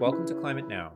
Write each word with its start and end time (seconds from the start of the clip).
Welcome 0.00 0.26
to 0.26 0.34
Climate 0.34 0.68
Now. 0.68 0.92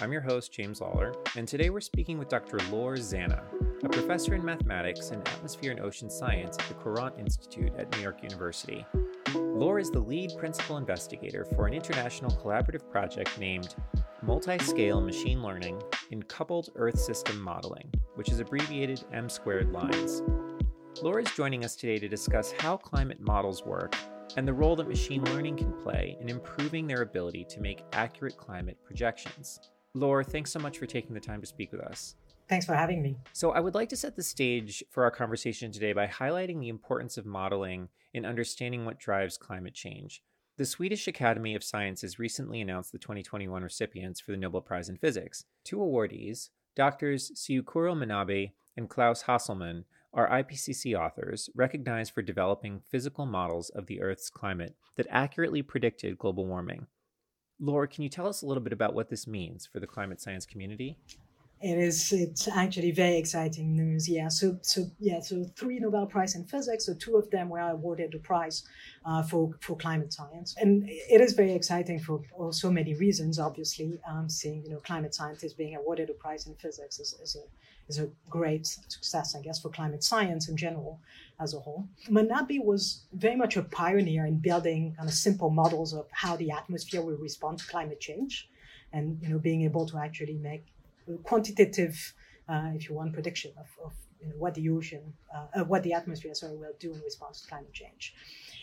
I'm 0.00 0.10
your 0.10 0.20
host, 0.20 0.52
James 0.52 0.80
Lawler, 0.80 1.14
and 1.36 1.46
today 1.46 1.70
we're 1.70 1.80
speaking 1.80 2.18
with 2.18 2.28
Dr. 2.28 2.58
Laure 2.72 2.96
Zanna, 2.96 3.44
a 3.84 3.88
professor 3.88 4.34
in 4.34 4.44
mathematics 4.44 5.10
and 5.10 5.26
atmosphere 5.28 5.70
and 5.70 5.78
ocean 5.78 6.10
science 6.10 6.56
at 6.58 6.66
the 6.66 6.74
Courant 6.74 7.14
Institute 7.20 7.72
at 7.78 7.94
New 7.94 8.02
York 8.02 8.20
University. 8.20 8.84
Laure 9.32 9.78
is 9.78 9.92
the 9.92 10.00
lead 10.00 10.32
principal 10.38 10.76
investigator 10.76 11.44
for 11.54 11.68
an 11.68 11.72
international 11.72 12.32
collaborative 12.32 12.90
project 12.90 13.38
named 13.38 13.76
Multi-Scale 14.22 15.00
Machine 15.00 15.40
Learning 15.40 15.80
in 16.10 16.20
Coupled 16.24 16.70
Earth 16.74 16.98
System 16.98 17.40
Modeling, 17.40 17.92
which 18.16 18.32
is 18.32 18.40
abbreviated 18.40 19.04
M 19.12 19.28
squared 19.28 19.70
lines. 19.70 20.20
Laure 21.00 21.20
is 21.20 21.30
joining 21.36 21.64
us 21.64 21.76
today 21.76 22.00
to 22.00 22.08
discuss 22.08 22.50
how 22.58 22.76
climate 22.76 23.20
models 23.20 23.64
work 23.64 23.94
and 24.36 24.46
the 24.46 24.52
role 24.52 24.76
that 24.76 24.88
machine 24.88 25.24
learning 25.24 25.56
can 25.56 25.72
play 25.72 26.16
in 26.20 26.28
improving 26.28 26.86
their 26.86 27.02
ability 27.02 27.44
to 27.50 27.60
make 27.60 27.84
accurate 27.92 28.36
climate 28.36 28.78
projections. 28.84 29.60
Laura, 29.94 30.24
thanks 30.24 30.50
so 30.50 30.58
much 30.58 30.78
for 30.78 30.86
taking 30.86 31.14
the 31.14 31.20
time 31.20 31.40
to 31.40 31.46
speak 31.46 31.72
with 31.72 31.80
us. 31.80 32.16
Thanks 32.48 32.66
for 32.66 32.74
having 32.74 33.02
me. 33.02 33.16
So, 33.32 33.52
I 33.52 33.60
would 33.60 33.74
like 33.74 33.88
to 33.90 33.96
set 33.96 34.16
the 34.16 34.22
stage 34.22 34.82
for 34.90 35.04
our 35.04 35.10
conversation 35.10 35.70
today 35.70 35.92
by 35.92 36.06
highlighting 36.06 36.60
the 36.60 36.68
importance 36.68 37.16
of 37.16 37.24
modeling 37.24 37.88
in 38.12 38.26
understanding 38.26 38.84
what 38.84 38.98
drives 38.98 39.38
climate 39.38 39.74
change. 39.74 40.22
The 40.58 40.66
Swedish 40.66 41.08
Academy 41.08 41.54
of 41.54 41.64
Sciences 41.64 42.18
recently 42.18 42.60
announced 42.60 42.92
the 42.92 42.98
2021 42.98 43.62
recipients 43.62 44.20
for 44.20 44.32
the 44.32 44.36
Nobel 44.36 44.60
Prize 44.60 44.88
in 44.88 44.96
Physics. 44.96 45.44
Two 45.64 45.78
awardees, 45.78 46.50
doctors 46.76 47.32
Syukuro 47.34 47.96
Manabe 47.96 48.52
and 48.76 48.88
Klaus 48.88 49.22
Hasselmann, 49.22 49.84
are 50.14 50.28
IPCC 50.28 50.98
authors 50.98 51.48
recognized 51.54 52.12
for 52.12 52.22
developing 52.22 52.82
physical 52.90 53.26
models 53.26 53.70
of 53.70 53.86
the 53.86 54.00
Earth's 54.00 54.30
climate 54.30 54.74
that 54.96 55.06
accurately 55.10 55.62
predicted 55.62 56.18
global 56.18 56.46
warming. 56.46 56.86
Laura, 57.58 57.88
can 57.88 58.02
you 58.02 58.08
tell 58.08 58.26
us 58.26 58.42
a 58.42 58.46
little 58.46 58.62
bit 58.62 58.72
about 58.72 58.94
what 58.94 59.08
this 59.08 59.26
means 59.26 59.66
for 59.66 59.80
the 59.80 59.86
climate 59.86 60.20
science 60.20 60.44
community? 60.44 60.98
It 61.62 61.78
is. 61.78 62.12
It's 62.12 62.48
actually 62.48 62.90
very 62.90 63.16
exciting 63.16 63.76
news. 63.76 64.08
Yeah. 64.08 64.26
So, 64.28 64.58
so 64.62 64.90
yeah. 64.98 65.20
So 65.20 65.44
three 65.54 65.78
Nobel 65.78 66.06
Prize 66.06 66.34
in 66.34 66.44
physics. 66.44 66.86
So 66.86 66.94
two 66.94 67.16
of 67.16 67.30
them 67.30 67.50
were 67.50 67.60
awarded 67.60 68.10
the 68.10 68.18
prize 68.18 68.64
uh, 69.06 69.22
for 69.22 69.52
for 69.60 69.76
climate 69.76 70.12
science, 70.12 70.56
and 70.60 70.84
it 70.88 71.20
is 71.20 71.34
very 71.34 71.52
exciting 71.52 72.00
for 72.00 72.20
so 72.50 72.68
many 72.68 72.94
reasons. 72.94 73.38
Obviously, 73.38 74.00
um, 74.08 74.28
seeing 74.28 74.64
you 74.64 74.70
know 74.70 74.78
climate 74.78 75.14
scientists 75.14 75.52
being 75.52 75.76
awarded 75.76 76.10
a 76.10 76.14
prize 76.14 76.48
in 76.48 76.56
physics 76.56 76.98
is, 76.98 77.14
is 77.22 77.36
a 77.36 77.44
is 77.88 77.98
a 78.00 78.10
great 78.28 78.66
success, 78.66 79.36
I 79.36 79.40
guess, 79.40 79.60
for 79.60 79.68
climate 79.68 80.02
science 80.02 80.48
in 80.48 80.56
general 80.56 81.00
as 81.40 81.54
a 81.54 81.60
whole. 81.60 81.86
Manabe 82.08 82.64
was 82.64 83.04
very 83.12 83.36
much 83.36 83.56
a 83.56 83.62
pioneer 83.62 84.26
in 84.26 84.38
building 84.38 84.94
kind 84.96 85.08
of 85.08 85.14
simple 85.14 85.50
models 85.50 85.92
of 85.94 86.06
how 86.10 86.34
the 86.36 86.50
atmosphere 86.50 87.02
will 87.02 87.16
respond 87.16 87.58
to 87.60 87.66
climate 87.66 88.00
change, 88.00 88.48
and 88.92 89.22
you 89.22 89.28
know 89.28 89.38
being 89.38 89.62
able 89.62 89.86
to 89.86 89.98
actually 89.98 90.34
make 90.34 90.64
quantitative, 91.24 92.14
uh, 92.48 92.70
if 92.74 92.88
you 92.88 92.94
want, 92.94 93.12
prediction 93.12 93.52
of, 93.58 93.66
of 93.84 93.92
you 94.20 94.28
know, 94.28 94.34
what 94.36 94.54
the 94.54 94.68
ocean, 94.68 95.12
uh, 95.34 95.60
uh, 95.60 95.64
what 95.64 95.82
the 95.82 95.92
atmosphere, 95.92 96.34
sorry, 96.34 96.56
will 96.56 96.76
do 96.78 96.92
in 96.92 97.00
response 97.00 97.42
to 97.42 97.48
climate 97.48 97.72
change. 97.72 98.14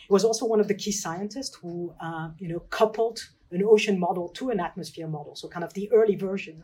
He 0.06 0.12
was 0.12 0.24
also 0.24 0.46
one 0.46 0.60
of 0.60 0.68
the 0.68 0.74
key 0.74 0.92
scientists 0.92 1.56
who, 1.56 1.94
you 2.38 2.48
know, 2.48 2.60
coupled 2.70 3.20
an 3.52 3.62
ocean 3.64 3.98
model 3.98 4.28
to 4.28 4.50
an 4.50 4.60
atmosphere 4.60 5.08
model, 5.08 5.34
so 5.34 5.48
kind 5.48 5.64
of 5.64 5.74
the 5.74 5.90
early 5.92 6.16
version 6.16 6.62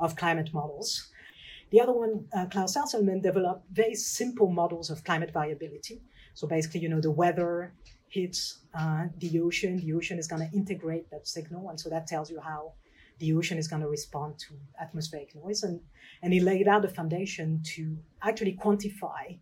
of 0.00 0.16
climate 0.16 0.50
models. 0.52 1.10
The 1.70 1.80
other 1.80 1.92
one, 1.92 2.26
uh, 2.32 2.46
Klaus 2.46 2.76
Hasselmann, 2.76 3.22
developed 3.22 3.64
very 3.72 3.94
simple 3.94 4.50
models 4.50 4.90
of 4.90 5.02
climate 5.04 5.32
variability. 5.32 6.02
So 6.34 6.46
basically, 6.46 6.80
you 6.80 6.88
know, 6.88 7.00
the 7.00 7.10
weather 7.10 7.72
hits 8.08 8.58
uh, 8.78 9.06
the 9.18 9.40
ocean, 9.40 9.78
the 9.78 9.92
ocean 9.92 10.18
is 10.18 10.28
going 10.28 10.48
to 10.48 10.56
integrate 10.56 11.10
that 11.10 11.26
signal, 11.26 11.70
and 11.70 11.78
so 11.78 11.88
that 11.90 12.06
tells 12.06 12.30
you 12.30 12.40
how 12.40 12.74
the 13.18 13.32
ocean 13.34 13.58
is 13.58 13.68
going 13.68 13.82
to 13.82 13.88
respond 13.88 14.38
to 14.38 14.54
atmospheric 14.80 15.34
noise. 15.34 15.62
And, 15.62 15.80
and 16.22 16.32
he 16.32 16.40
laid 16.40 16.68
out 16.68 16.84
a 16.84 16.88
foundation 16.88 17.62
to 17.74 17.96
actually 18.22 18.58
quantify 18.62 19.38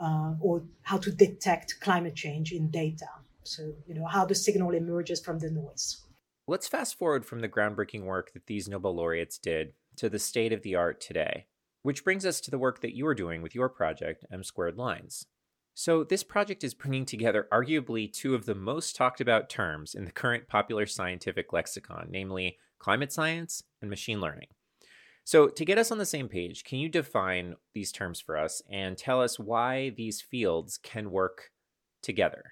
uh, 0.00 0.34
or 0.40 0.62
how 0.82 0.98
to 0.98 1.10
detect 1.10 1.80
climate 1.80 2.14
change 2.14 2.52
in 2.52 2.70
data. 2.70 3.08
So, 3.42 3.72
you 3.86 3.94
know, 3.94 4.06
how 4.06 4.24
the 4.24 4.34
signal 4.34 4.72
emerges 4.72 5.20
from 5.20 5.38
the 5.38 5.50
noise. 5.50 6.04
Let's 6.46 6.68
fast 6.68 6.96
forward 6.96 7.26
from 7.26 7.40
the 7.40 7.48
groundbreaking 7.48 8.04
work 8.04 8.32
that 8.32 8.46
these 8.46 8.68
Nobel 8.68 8.94
laureates 8.94 9.38
did 9.38 9.72
to 9.96 10.08
the 10.08 10.18
state 10.18 10.52
of 10.52 10.62
the 10.62 10.74
art 10.74 11.00
today, 11.00 11.46
which 11.82 12.04
brings 12.04 12.24
us 12.24 12.40
to 12.42 12.50
the 12.50 12.58
work 12.58 12.80
that 12.80 12.96
you 12.96 13.06
are 13.06 13.14
doing 13.14 13.42
with 13.42 13.54
your 13.54 13.68
project, 13.68 14.24
M 14.32 14.42
Squared 14.42 14.76
Lines. 14.76 15.26
So, 15.74 16.02
this 16.02 16.24
project 16.24 16.64
is 16.64 16.74
bringing 16.74 17.04
together 17.04 17.46
arguably 17.52 18.12
two 18.12 18.34
of 18.34 18.46
the 18.46 18.54
most 18.54 18.96
talked 18.96 19.20
about 19.20 19.48
terms 19.48 19.94
in 19.94 20.04
the 20.04 20.10
current 20.10 20.48
popular 20.48 20.86
scientific 20.86 21.52
lexicon, 21.52 22.08
namely 22.10 22.58
climate 22.78 23.12
science 23.12 23.62
and 23.80 23.90
machine 23.90 24.20
learning. 24.20 24.48
So, 25.24 25.48
to 25.48 25.64
get 25.64 25.76
us 25.76 25.92
on 25.92 25.98
the 25.98 26.06
same 26.06 26.28
page, 26.28 26.64
can 26.64 26.78
you 26.78 26.88
define 26.88 27.56
these 27.74 27.92
terms 27.92 28.18
for 28.18 28.38
us 28.38 28.62
and 28.70 28.96
tell 28.96 29.20
us 29.20 29.38
why 29.38 29.90
these 29.90 30.22
fields 30.22 30.78
can 30.78 31.10
work 31.10 31.50
together? 32.02 32.42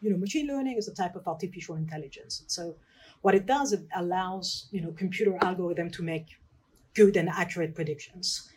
You 0.00 0.10
know, 0.10 0.16
machine 0.16 0.46
learning 0.46 0.78
is 0.78 0.88
a 0.88 0.94
type 0.94 1.14
of 1.14 1.28
artificial 1.28 1.76
intelligence. 1.76 2.44
So, 2.46 2.76
what 3.20 3.34
it 3.34 3.44
does, 3.44 3.72
it 3.72 3.82
allows 3.94 4.68
you 4.70 4.80
know 4.80 4.92
computer 4.92 5.36
algorithm 5.42 5.90
to 5.90 6.02
make 6.02 6.28
good 6.94 7.16
and 7.16 7.28
accurate 7.28 7.74
predictions, 7.74 8.50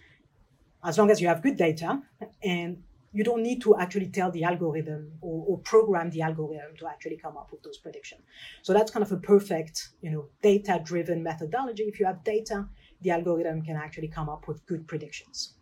as 0.85 0.97
long 0.97 1.11
as 1.11 1.19
you 1.19 1.27
have 1.27 1.43
good 1.43 1.57
data 1.57 2.01
and 2.41 2.81
you 3.11 3.23
don't 3.23 3.41
need 3.41 3.61
to 3.61 3.75
actually 3.77 4.07
tell 4.07 4.31
the 4.31 4.43
algorithm 4.43 5.11
or, 5.21 5.45
or, 5.47 5.57
program 5.59 6.09
the 6.11 6.21
algorithm 6.21 6.75
to 6.77 6.87
actually 6.87 7.17
come 7.17 7.37
up 7.37 7.51
with 7.51 7.63
those 7.63 7.77
predictions. 7.77 8.21
So 8.61 8.73
that's 8.73 8.91
kind 8.91 9.03
of 9.03 9.11
a 9.11 9.17
perfect, 9.17 9.89
you 10.01 10.11
know, 10.11 10.27
data-driven 10.41 11.23
methodology. 11.23 11.83
If 11.83 11.99
you 11.99 12.05
have 12.05 12.23
data, 12.23 12.67
the 13.01 13.11
algorithm 13.11 13.61
can 13.61 13.75
actually 13.75 14.09
come 14.09 14.29
up 14.29 14.47
with 14.47 14.65
good 14.65 14.87
predictions. 14.87 15.55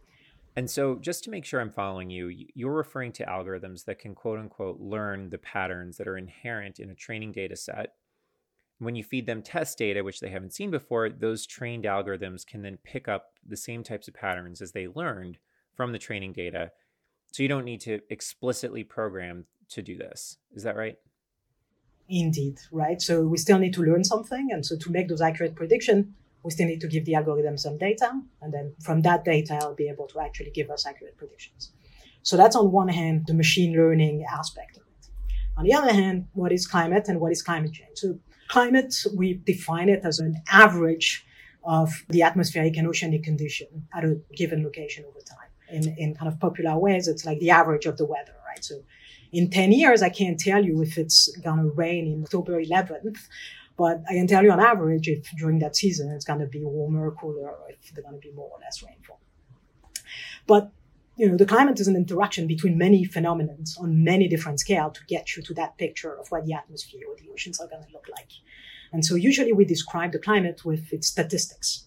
And 0.56 0.70
so, 0.70 0.96
just 0.96 1.24
to 1.24 1.30
make 1.30 1.46
sure 1.46 1.62
I'm 1.62 1.72
following 1.72 2.10
you, 2.10 2.32
you're 2.56 2.74
referring 2.74 3.12
to 3.14 3.26
algorithms 3.26 3.86
that 3.86 4.00
can 4.00 4.16
quote 4.16 4.40
unquote 4.40 4.80
learn 4.80 5.30
the 5.30 5.38
patterns 5.38 5.98
that 5.98 6.08
are 6.08 6.18
inherent 6.18 6.80
in 6.80 6.90
a 6.90 6.96
training 6.96 7.32
data 7.32 7.56
set. 7.56 7.94
When 8.80 8.96
you 8.96 9.04
feed 9.04 9.28
them 9.28 9.44
test 9.44 9.78
data, 9.78 10.04
which 10.04 10.20
they 10.20 10.30
haven't 10.30 10.54
seen 10.54 10.72
before, 10.72 11.10
those 11.10 11.46
trained 11.46 11.86
algorithms 11.86 12.46
can 12.46 12.64
then 12.64 12.78
pick 12.84 13.08
up 13.08 13.34
the 13.46 13.58
same 13.58 13.84
types 13.84 14.08
of 14.08 14.16
patterns 14.16 14.62
as 14.62 14.72
they 14.72 14.88
learned 14.88 15.38
from 15.76 15.92
the 15.92 16.00
training 16.00 16.34
data 16.34 16.72
so 17.32 17.44
you 17.44 17.50
don't 17.50 17.66
need 17.66 17.82
to 17.82 18.00
explicitly 18.10 18.84
program 18.84 19.46
to 19.70 19.82
do 19.82 19.98
this. 19.98 20.38
Is 20.54 20.64
that 20.64 20.76
right? 20.76 20.96
Indeed, 22.10 22.60
right. 22.72 23.02
So 23.02 23.24
we 23.24 23.38
still 23.38 23.60
need 23.60 23.74
to 23.74 23.84
learn 23.84 24.04
something. 24.04 24.50
And 24.52 24.66
so 24.66 24.78
to 24.78 24.92
make 24.92 25.10
those 25.10 25.22
accurate 25.22 25.56
predictions, 25.56 26.08
we 26.44 26.52
still 26.52 26.68
need 26.68 26.82
to 26.82 26.88
give 26.88 27.06
the 27.06 27.16
algorithm 27.16 27.58
some 27.58 27.78
data. 27.78 28.10
And 28.42 28.54
then 28.54 28.74
from 28.82 29.02
that 29.02 29.26
data, 29.26 29.60
I'll 29.62 29.76
be 29.76 29.90
able 29.90 30.08
to 30.08 30.20
actually 30.20 30.52
give 30.52 30.70
us 30.70 30.86
accurate 30.86 31.18
predictions. 31.18 31.72
So 32.24 32.38
that's 32.38 32.56
on 32.56 32.72
one 32.72 32.88
hand, 32.88 33.26
the 33.28 33.34
machine 33.34 33.74
learning 33.74 34.26
aspect 34.32 34.78
of 34.78 34.84
it. 34.84 35.10
On 35.58 35.66
the 35.66 35.74
other 35.74 35.92
hand, 35.92 36.28
what 36.34 36.52
is 36.52 36.66
climate 36.66 37.08
and 37.10 37.20
what 37.20 37.32
is 37.32 37.42
climate 37.42 37.74
change? 37.74 37.98
So 37.98 38.20
climate, 38.48 38.96
we 39.16 39.34
define 39.34 39.90
it 39.90 40.02
as 40.04 40.20
an 40.20 40.42
average 40.50 41.26
of 41.64 42.06
the 42.10 42.22
atmospheric 42.22 42.78
and 42.78 42.88
oceanic 42.88 43.24
condition 43.24 43.88
at 43.94 44.06
a 44.06 44.20
given 44.34 44.64
location 44.64 45.04
over 45.06 45.20
time 45.20 45.47
in, 45.72 45.96
in 45.98 46.16
kind 46.16 46.32
of 46.32 46.40
popular 46.40 46.78
ways, 46.78 47.08
it's 47.08 47.26
like 47.26 47.40
the 47.40 47.52
average 47.52 47.86
of 47.86 47.98
the 47.98 48.06
weather, 48.06 48.36
right? 48.48 48.64
So 48.64 48.76
in 49.32 49.50
10 49.50 49.72
years, 49.72 50.02
I 50.02 50.10
can't 50.10 50.40
tell 50.40 50.64
you 50.64 50.82
if 50.82 50.98
it's 50.98 51.36
going 51.38 51.60
to 51.60 51.72
rain 51.72 52.08
in 52.08 52.24
October 52.24 52.62
11th, 52.62 53.18
but 53.78 54.02
I 54.10 54.14
can 54.14 54.28
tell 54.28 54.44
you 54.44 54.52
on 54.52 54.60
average 54.60 55.08
if 55.08 55.30
during 55.38 55.60
that 55.60 55.76
season 55.76 56.12
it's 56.12 56.26
going 56.26 56.40
to 56.40 56.48
be 56.48 56.64
warmer, 56.64 57.12
cooler, 57.12 57.50
or 57.50 57.70
if 57.70 57.94
there's 57.94 58.06
going 58.06 58.20
to 58.20 58.28
be 58.28 58.34
more 58.34 58.50
or 58.50 58.60
less 58.60 58.84
rainfall. 58.84 59.20
But 60.48 60.72
you 61.18 61.28
know, 61.28 61.36
the 61.36 61.46
climate 61.48 61.80
is 61.80 61.88
an 61.88 61.96
interaction 61.96 62.46
between 62.46 62.78
many 62.78 63.04
phenomena 63.04 63.56
on 63.80 64.04
many 64.04 64.28
different 64.28 64.60
scales 64.60 64.94
to 64.94 65.02
get 65.08 65.36
you 65.36 65.42
to 65.44 65.54
that 65.56 65.78
picture 65.78 66.14
of 66.14 66.28
what 66.30 66.46
the 66.46 66.54
atmosphere 66.54 67.08
or 67.10 67.16
the 67.16 67.30
oceans 67.34 67.60
are 67.60 67.68
going 67.68 67.84
to 67.84 67.92
look 67.92 68.06
like. 68.16 68.30
And 68.94 69.04
so 69.04 69.16
usually 69.16 69.52
we 69.52 69.66
describe 69.66 70.12
the 70.12 70.20
climate 70.20 70.64
with 70.64 70.94
its 70.94 71.08
statistics. 71.08 71.86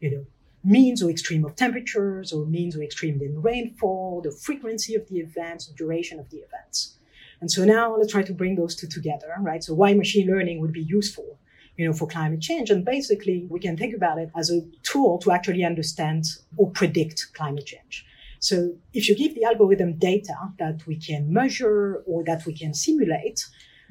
You 0.00 0.10
know, 0.10 0.26
means 0.64 1.02
or 1.02 1.10
extreme 1.10 1.44
of 1.44 1.54
temperatures 1.56 2.32
or 2.32 2.46
means 2.46 2.76
or 2.76 2.82
extreme 2.82 3.20
in 3.20 3.42
rainfall, 3.42 4.22
the 4.22 4.30
frequency 4.32 4.94
of 4.94 5.06
the 5.08 5.18
events, 5.18 5.66
the 5.66 5.74
duration 5.74 6.18
of 6.18 6.30
the 6.30 6.38
events. 6.38 6.96
And 7.40 7.50
so 7.50 7.64
now 7.64 7.94
let's 7.96 8.12
try 8.12 8.22
to 8.22 8.32
bring 8.32 8.56
those 8.56 8.74
two 8.74 8.86
together, 8.86 9.34
right? 9.40 9.62
So 9.62 9.74
why 9.74 9.92
machine 9.92 10.26
learning 10.26 10.60
would 10.60 10.72
be 10.72 10.82
useful, 10.82 11.38
you 11.76 11.86
know, 11.86 11.92
for 11.92 12.08
climate 12.08 12.40
change. 12.40 12.70
And 12.70 12.84
basically 12.84 13.46
we 13.50 13.60
can 13.60 13.76
think 13.76 13.94
about 13.94 14.18
it 14.18 14.30
as 14.34 14.50
a 14.50 14.62
tool 14.82 15.18
to 15.18 15.32
actually 15.32 15.64
understand 15.64 16.24
or 16.56 16.70
predict 16.70 17.28
climate 17.34 17.66
change. 17.66 18.06
So 18.38 18.74
if 18.92 19.08
you 19.08 19.16
give 19.16 19.34
the 19.34 19.44
algorithm 19.44 19.98
data 19.98 20.36
that 20.58 20.86
we 20.86 20.96
can 20.96 21.32
measure 21.32 22.02
or 22.06 22.24
that 22.24 22.46
we 22.46 22.54
can 22.54 22.74
simulate, 22.74 23.46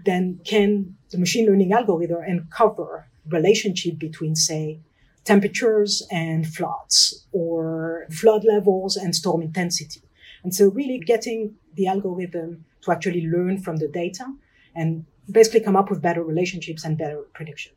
then 0.05 0.39
can 0.45 0.95
the 1.11 1.17
machine 1.17 1.45
learning 1.45 1.73
algorithm 1.73 2.23
uncover 2.23 3.07
relationship 3.29 3.99
between, 3.99 4.35
say, 4.35 4.79
temperatures 5.23 6.05
and 6.11 6.47
floods 6.47 7.25
or 7.31 8.05
flood 8.11 8.43
levels 8.43 8.95
and 8.95 9.15
storm 9.15 9.41
intensity. 9.41 10.01
And 10.43 10.53
so 10.53 10.69
really 10.69 10.99
getting 10.99 11.55
the 11.75 11.87
algorithm 11.87 12.65
to 12.81 12.91
actually 12.91 13.25
learn 13.27 13.59
from 13.59 13.77
the 13.77 13.87
data 13.87 14.25
and 14.75 15.05
basically 15.31 15.61
come 15.61 15.75
up 15.75 15.89
with 15.89 16.01
better 16.01 16.23
relationships 16.23 16.83
and 16.83 16.97
better 16.97 17.23
prediction. 17.33 17.71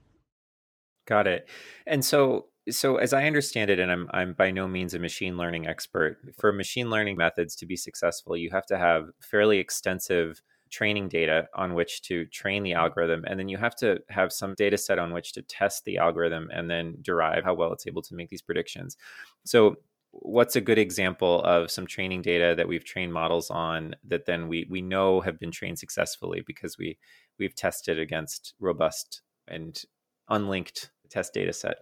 Got 1.07 1.27
it. 1.27 1.49
And 1.87 2.05
so 2.05 2.47
so 2.69 2.97
as 2.97 3.13
I 3.13 3.27
understand 3.27 3.71
it, 3.71 3.79
and 3.79 3.93
I'm 3.93 4.09
I'm 4.13 4.33
by 4.33 4.51
no 4.51 4.67
means 4.67 4.95
a 4.95 4.99
machine 4.99 5.37
learning 5.37 5.69
expert, 5.69 6.19
for 6.37 6.53
machine 6.53 6.91
learning 6.91 7.17
methods 7.17 7.55
to 7.57 7.67
be 7.67 7.77
successful, 7.77 8.37
you 8.37 8.51
have 8.51 8.67
to 8.67 8.79
have 8.79 9.11
fairly 9.21 9.59
extensive 9.59 10.43
training 10.77 11.09
data 11.09 11.49
on 11.55 11.73
which 11.73 12.03
to 12.03 12.27
train 12.27 12.63
the 12.63 12.73
mm-hmm. 12.73 12.81
algorithm 12.81 13.25
and 13.27 13.41
then 13.41 13.49
you 13.49 13.57
have 13.57 13.75
to 13.75 13.99
have 14.11 14.31
some 14.31 14.55
data 14.55 14.77
set 14.77 14.99
on 14.99 15.13
which 15.15 15.33
to 15.33 15.41
test 15.43 15.85
the 15.85 15.97
algorithm 15.97 16.51
and 16.53 16.71
then 16.71 16.97
derive 17.01 17.45
how 17.45 17.55
well 17.55 17.73
it's 17.73 17.87
able 17.87 18.03
to 18.03 18.15
make 18.15 18.29
these 18.29 18.43
predictions. 18.43 18.97
So 19.45 19.77
what's 20.11 20.57
a 20.57 20.61
good 20.61 20.79
example 20.79 21.43
of 21.45 21.71
some 21.71 21.87
training 21.87 22.21
data 22.21 22.55
that 22.57 22.69
we've 22.69 22.85
trained 22.85 23.13
models 23.13 23.51
on 23.51 23.97
that 24.07 24.27
then 24.27 24.49
we 24.49 24.67
we 24.69 24.83
know 24.83 25.21
have 25.23 25.39
been 25.39 25.51
trained 25.51 25.79
successfully 25.79 26.43
because 26.47 26.77
we 26.77 26.99
we've 27.39 27.55
tested 27.55 27.99
against 27.99 28.55
robust 28.61 29.23
and 29.49 29.83
unlinked 30.29 30.91
test 31.09 31.33
data 31.33 31.53
set? 31.53 31.77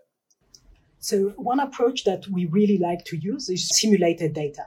So 0.99 1.31
one 1.37 1.61
approach 1.61 2.05
that 2.05 2.29
we 2.29 2.46
really 2.46 2.79
like 2.79 3.05
to 3.06 3.17
use 3.17 3.49
is 3.49 3.69
simulated 3.69 4.35
data 4.35 4.67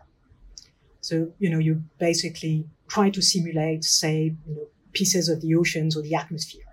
so 1.07 1.13
you 1.43 1.49
know 1.51 1.61
you 1.67 1.73
basically 2.07 2.55
try 2.93 3.07
to 3.09 3.21
simulate 3.21 3.83
say 3.83 4.17
you 4.47 4.55
know, 4.55 4.67
pieces 4.93 5.25
of 5.29 5.41
the 5.41 5.53
oceans 5.61 5.95
or 5.95 6.01
the 6.03 6.15
atmosphere 6.23 6.69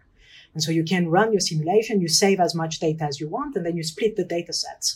and 0.55 0.63
so 0.63 0.71
you 0.79 0.85
can 0.93 1.09
run 1.17 1.33
your 1.35 1.45
simulation 1.51 2.01
you 2.01 2.09
save 2.09 2.41
as 2.47 2.55
much 2.55 2.81
data 2.87 3.05
as 3.11 3.21
you 3.21 3.29
want 3.37 3.57
and 3.57 3.65
then 3.67 3.77
you 3.77 3.85
split 3.93 4.17
the 4.17 4.29
data 4.37 4.53
sets 4.53 4.89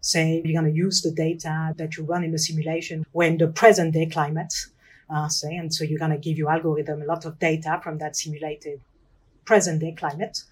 say 0.00 0.42
you're 0.44 0.60
going 0.60 0.72
to 0.72 0.76
use 0.76 1.02
the 1.02 1.10
data 1.10 1.74
that 1.76 1.96
you 1.96 2.04
run 2.04 2.24
in 2.24 2.32
the 2.32 2.38
simulation 2.38 3.06
when 3.12 3.38
the 3.38 3.48
present 3.48 3.92
day 3.92 4.06
climate, 4.06 4.52
uh, 5.10 5.28
say, 5.28 5.54
and 5.56 5.72
so 5.74 5.84
you're 5.84 5.98
going 5.98 6.10
to 6.10 6.18
give 6.18 6.38
your 6.38 6.50
algorithm 6.50 7.02
a 7.02 7.04
lot 7.04 7.24
of 7.24 7.38
data 7.38 7.80
from 7.82 7.98
that 7.98 8.16
simulated 8.16 8.80
present 9.44 9.80
day 9.80 9.92
climate. 9.92 10.42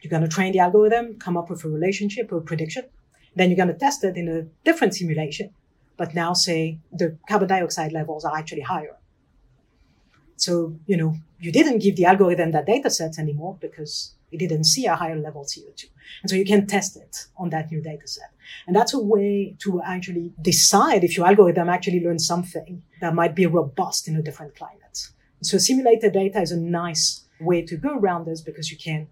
You're 0.00 0.10
going 0.10 0.22
to 0.22 0.28
train 0.28 0.52
the 0.52 0.58
algorithm, 0.58 1.18
come 1.18 1.36
up 1.36 1.50
with 1.50 1.64
a 1.64 1.68
relationship 1.68 2.32
or 2.32 2.38
a 2.38 2.42
prediction. 2.42 2.84
Then 3.36 3.50
you're 3.50 3.56
going 3.56 3.68
to 3.68 3.74
test 3.78 4.04
it 4.04 4.16
in 4.16 4.28
a 4.28 4.42
different 4.64 4.94
simulation. 4.94 5.50
But 5.96 6.14
now 6.14 6.32
say 6.32 6.78
the 6.92 7.16
carbon 7.28 7.48
dioxide 7.48 7.92
levels 7.92 8.24
are 8.24 8.36
actually 8.36 8.62
higher. 8.62 8.96
So, 10.36 10.76
you 10.86 10.96
know, 10.96 11.16
you 11.38 11.52
didn't 11.52 11.78
give 11.78 11.96
the 11.96 12.06
algorithm 12.06 12.50
that 12.52 12.66
data 12.66 12.90
set 12.90 13.18
anymore 13.18 13.56
because 13.60 14.14
it 14.32 14.38
didn't 14.38 14.64
see 14.64 14.86
a 14.86 14.96
higher 14.96 15.16
level 15.16 15.44
CO2. 15.44 15.84
And 16.22 16.30
so 16.30 16.36
you 16.36 16.44
can 16.44 16.66
test 16.66 16.96
it 16.96 17.26
on 17.36 17.50
that 17.50 17.70
new 17.70 17.80
data 17.80 18.06
set. 18.08 18.30
And 18.66 18.74
that's 18.74 18.92
a 18.92 18.98
way 18.98 19.54
to 19.60 19.80
actually 19.82 20.32
decide 20.42 21.04
if 21.04 21.16
your 21.16 21.26
algorithm 21.26 21.68
actually 21.68 22.00
learns 22.04 22.26
something 22.26 22.82
that 23.00 23.14
might 23.14 23.34
be 23.34 23.46
robust 23.46 24.08
in 24.08 24.16
a 24.16 24.22
different 24.22 24.56
climate. 24.56 25.08
So 25.42 25.58
simulated 25.58 26.12
data 26.12 26.40
is 26.40 26.50
a 26.50 26.56
nice 26.56 27.24
way 27.40 27.62
to 27.62 27.76
go 27.76 27.96
around 27.96 28.26
this 28.26 28.40
because 28.40 28.70
you 28.70 28.76
can 28.76 29.06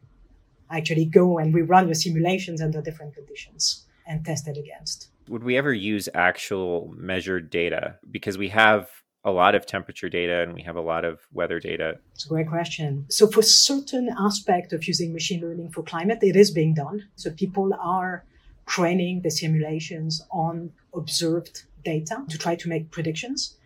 actually 0.71 1.05
go 1.05 1.39
and 1.39 1.55
rerun 1.55 1.87
your 1.87 1.95
simulations 1.95 2.61
under 2.61 2.81
different 2.81 3.15
conditions 3.15 3.85
and 4.07 4.25
test 4.25 4.49
it 4.49 4.57
against. 4.57 5.12
Would 5.29 5.45
we 5.45 5.57
ever 5.57 5.73
use 5.73 6.09
actual 6.15 6.93
measured 6.97 7.51
data? 7.51 7.99
Because 8.11 8.37
we 8.37 8.49
have 8.49 8.89
a 9.25 9.31
lot 9.31 9.55
of 9.55 9.67
temperature 9.67 10.09
data 10.09 10.43
and 10.43 10.53
we 10.53 10.63
have 10.63 10.77
a 10.77 10.81
lot 10.81 11.05
of 11.05 11.21
weather 11.33 11.61
data? 11.61 11.99
It's 12.15 12.27
a 12.27 12.29
great 12.29 12.49
question. 12.49 13.07
So 13.09 13.27
for 13.27 13.43
certain 13.43 14.11
aspect 14.19 14.73
of 14.73 14.87
using 14.87 15.13
machine 15.13 15.41
learning 15.41 15.71
for 15.71 15.83
climate, 15.83 16.19
it 16.23 16.37
is 16.37 16.51
being 16.51 16.75
done. 16.75 17.09
So 17.15 17.31
people 17.31 17.73
are 17.81 18.25
training 18.67 19.23
the 19.23 19.31
simulations 19.31 20.23
on 20.31 20.73
observed 20.95 21.65
data 21.85 22.25
to 22.29 22.39
try 22.39 22.55
to 22.57 22.69
make 22.69 22.91
predictions. 22.91 23.57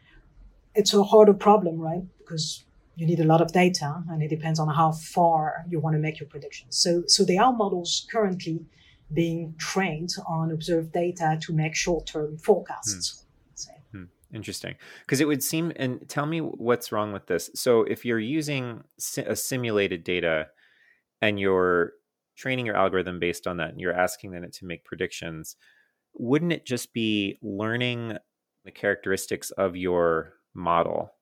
It's 0.74 0.92
a 0.92 1.02
harder 1.02 1.34
problem, 1.34 1.78
right? 1.78 2.04
Because 2.18 2.64
you 2.96 3.06
need 3.06 3.20
a 3.20 3.24
lot 3.24 3.40
of 3.40 3.52
data 3.52 4.02
and 4.10 4.22
it 4.22 4.28
depends 4.28 4.58
on 4.58 4.68
how 4.68 4.92
far 4.92 5.64
you 5.68 5.80
want 5.80 5.94
to 5.94 6.00
make 6.00 6.18
your 6.20 6.28
predictions. 6.28 6.76
So, 6.76 7.04
so 7.06 7.24
there 7.24 7.42
are 7.42 7.52
models 7.52 8.06
currently 8.10 8.64
being 9.12 9.54
trained 9.58 10.10
on 10.26 10.50
observed 10.50 10.92
data 10.92 11.38
to 11.42 11.52
make 11.52 11.74
short-term 11.74 12.38
forecasts. 12.38 13.22
Hmm. 13.92 14.04
Interesting. 14.34 14.74
Because 15.00 15.20
it 15.20 15.28
would 15.28 15.42
seem, 15.42 15.72
and 15.76 16.06
tell 16.08 16.26
me 16.26 16.40
what's 16.40 16.90
wrong 16.90 17.12
with 17.12 17.26
this. 17.26 17.48
So, 17.54 17.82
if 17.82 18.04
you're 18.04 18.18
using 18.18 18.82
a 19.24 19.36
simulated 19.36 20.02
data 20.02 20.48
and 21.22 21.38
you're 21.38 21.92
training 22.36 22.66
your 22.66 22.76
algorithm 22.76 23.18
based 23.18 23.46
on 23.46 23.56
that 23.58 23.70
and 23.70 23.80
you're 23.80 23.94
asking 23.94 24.34
it 24.34 24.52
to 24.54 24.66
make 24.66 24.84
predictions, 24.84 25.56
wouldn't 26.12 26.52
it 26.52 26.66
just 26.66 26.92
be 26.92 27.38
learning 27.40 28.18
the 28.64 28.70
characteristics 28.72 29.52
of 29.52 29.76
your 29.76 30.34
model, 30.54 31.12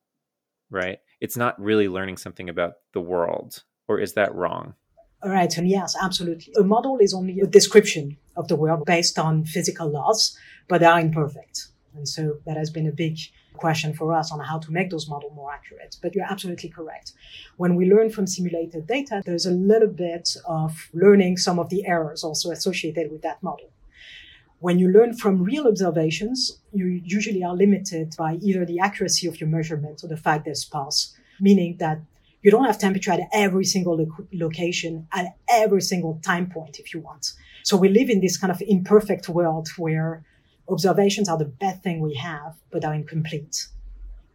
right? 0.70 0.98
It's 1.20 1.36
not 1.36 1.60
really 1.60 1.88
learning 1.88 2.16
something 2.16 2.48
about 2.48 2.72
the 2.94 3.00
world, 3.00 3.62
or 3.86 4.00
is 4.00 4.14
that 4.14 4.34
wrong? 4.34 4.75
Right. 5.24 5.56
And 5.56 5.68
yes, 5.68 5.96
absolutely. 6.00 6.52
A 6.58 6.62
model 6.62 6.98
is 6.98 7.14
only 7.14 7.40
a 7.40 7.46
description 7.46 8.16
of 8.36 8.48
the 8.48 8.56
world 8.56 8.84
based 8.84 9.18
on 9.18 9.44
physical 9.44 9.88
laws, 9.88 10.36
but 10.68 10.80
they 10.80 10.86
are 10.86 11.00
imperfect. 11.00 11.68
And 11.96 12.06
so 12.08 12.38
that 12.44 12.56
has 12.56 12.70
been 12.70 12.86
a 12.86 12.92
big 12.92 13.18
question 13.54 13.94
for 13.94 14.12
us 14.12 14.32
on 14.32 14.40
how 14.40 14.58
to 14.58 14.70
make 14.70 14.90
those 14.90 15.08
models 15.08 15.32
more 15.34 15.52
accurate. 15.52 15.96
But 16.02 16.14
you're 16.14 16.30
absolutely 16.30 16.68
correct. 16.68 17.12
When 17.56 17.76
we 17.76 17.90
learn 17.90 18.10
from 18.10 18.26
simulated 18.26 18.86
data, 18.86 19.22
there's 19.24 19.46
a 19.46 19.50
little 19.50 19.88
bit 19.88 20.36
of 20.46 20.90
learning 20.92 21.38
some 21.38 21.58
of 21.58 21.70
the 21.70 21.86
errors 21.86 22.24
also 22.24 22.50
associated 22.50 23.10
with 23.10 23.22
that 23.22 23.42
model. 23.42 23.70
When 24.58 24.78
you 24.78 24.88
learn 24.88 25.14
from 25.14 25.42
real 25.42 25.66
observations, 25.68 26.58
you 26.72 26.86
usually 27.04 27.44
are 27.44 27.54
limited 27.54 28.14
by 28.18 28.34
either 28.42 28.64
the 28.64 28.80
accuracy 28.80 29.26
of 29.26 29.40
your 29.40 29.48
measurement 29.48 30.02
or 30.02 30.08
the 30.08 30.16
fact 30.16 30.46
there's 30.46 30.62
sparse, 30.62 31.14
meaning 31.40 31.76
that 31.78 32.00
you 32.44 32.50
don't 32.50 32.67
have 32.67 32.79
temperature 32.79 33.11
at 33.11 33.20
every 33.32 33.64
single 33.64 33.96
lo- 33.96 34.26
location 34.32 35.08
at 35.12 35.35
every 35.49 35.81
single 35.81 36.20
time 36.23 36.49
point 36.49 36.79
if 36.79 36.93
you 36.93 37.00
want. 37.00 37.32
So 37.64 37.76
we 37.76 37.88
live 37.88 38.11
in 38.11 38.20
this 38.20 38.37
kind 38.37 38.52
of 38.52 38.62
imperfect 38.69 39.29
world 39.29 39.69
where 39.79 40.23
observations 40.69 41.29
are 41.29 41.38
the 41.38 41.46
best 41.46 41.82
thing 41.82 42.00
we 42.00 42.14
have, 42.14 42.55
but 42.70 42.85
are 42.85 42.94
incomplete. 42.94 43.67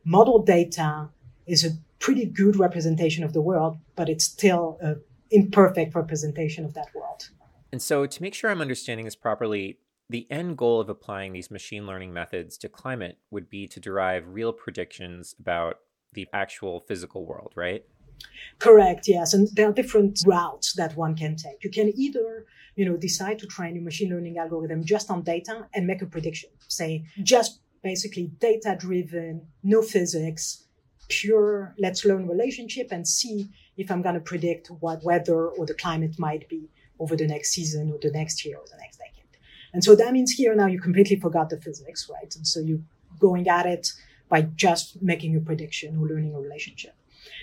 Model 0.04 0.40
data 0.40 1.10
is 1.46 1.64
a 1.64 1.70
pretty 2.00 2.26
good 2.26 2.56
representation 2.56 3.24
of 3.24 3.34
the 3.34 3.42
world, 3.42 3.78
but 3.96 4.10
it's 4.10 4.26
still 4.26 4.80
an 4.82 5.02
imperfect 5.30 5.94
representation 5.94 6.66
of 6.66 6.74
that 6.74 6.88
world. 6.96 7.30
And 7.72 7.82
so, 7.82 8.08
to 8.08 8.22
make 8.24 8.34
sure 8.34 8.50
I'm 8.50 8.62
understanding 8.62 9.06
this 9.06 9.16
properly, 9.16 9.78
the 10.10 10.26
end 10.32 10.58
goal 10.58 10.82
of 10.82 10.90
applying 10.90 11.34
these 11.34 11.52
machine 11.52 11.86
learning 11.86 12.12
methods 12.12 12.58
to 12.60 12.70
climate 12.70 13.20
would 13.30 13.52
be 13.52 13.68
to 13.68 13.80
derive 13.80 14.24
real 14.28 14.52
predictions 14.52 15.36
about 15.40 15.78
the 16.14 16.28
actual 16.34 16.80
physical 16.80 17.28
world, 17.28 17.54
right? 17.56 17.84
Correct, 18.60 19.08
yes. 19.08 19.34
And 19.34 19.48
there 19.54 19.70
are 19.70 19.74
different 19.74 20.22
routes 20.26 20.74
that 20.74 20.96
one 20.96 21.16
can 21.16 21.36
take. 21.36 21.64
You 21.64 21.70
can 21.70 21.92
either 21.96 22.46
you 22.80 22.86
know, 22.86 22.96
decide 22.96 23.38
to 23.38 23.46
train 23.46 23.78
a 23.78 23.82
machine 23.82 24.10
learning 24.10 24.38
algorithm 24.38 24.86
just 24.86 25.12
on 25.12 25.22
data 25.22 25.68
and 25.74 25.86
make 25.86 26.02
a 26.02 26.06
prediction. 26.06 26.50
Say 26.70 27.04
just 27.24 27.60
basically 27.84 28.32
data 28.40 28.78
driven, 28.80 29.46
no 29.64 29.82
physics, 29.82 30.64
pure 31.10 31.76
let's 31.78 32.06
learn 32.06 32.26
relationship 32.26 32.88
and 32.92 33.06
see 33.06 33.50
if 33.76 33.92
I'm 33.92 34.02
going 34.02 34.16
to 34.16 34.22
predict 34.22 34.68
what 34.80 35.04
weather 35.04 35.48
or 35.50 35.66
the 35.66 35.74
climate 35.74 36.18
might 36.18 36.48
be 36.48 36.70
over 37.00 37.18
the 37.18 37.28
next 37.28 37.52
season 37.52 37.92
or 37.92 37.98
the 38.02 38.12
next 38.12 38.46
year 38.46 38.56
or 38.56 38.66
the 38.72 38.78
next 38.78 38.98
decade. 38.98 39.38
And 39.74 39.84
so 39.84 39.94
that 39.98 40.14
means 40.14 40.32
here 40.32 40.56
now 40.56 40.68
you 40.68 40.80
completely 40.80 41.20
forgot 41.20 41.50
the 41.50 41.60
physics, 41.60 42.10
right? 42.10 42.34
And 42.34 42.48
so 42.48 42.62
you're 42.62 42.86
going 43.20 43.50
at 43.50 43.66
it 43.66 43.92
by 44.30 44.44
just 44.44 45.02
making 45.02 45.36
a 45.36 45.42
prediction 45.42 45.98
or 45.98 46.08
learning 46.08 46.34
a 46.34 46.40
relationship. 46.40 46.96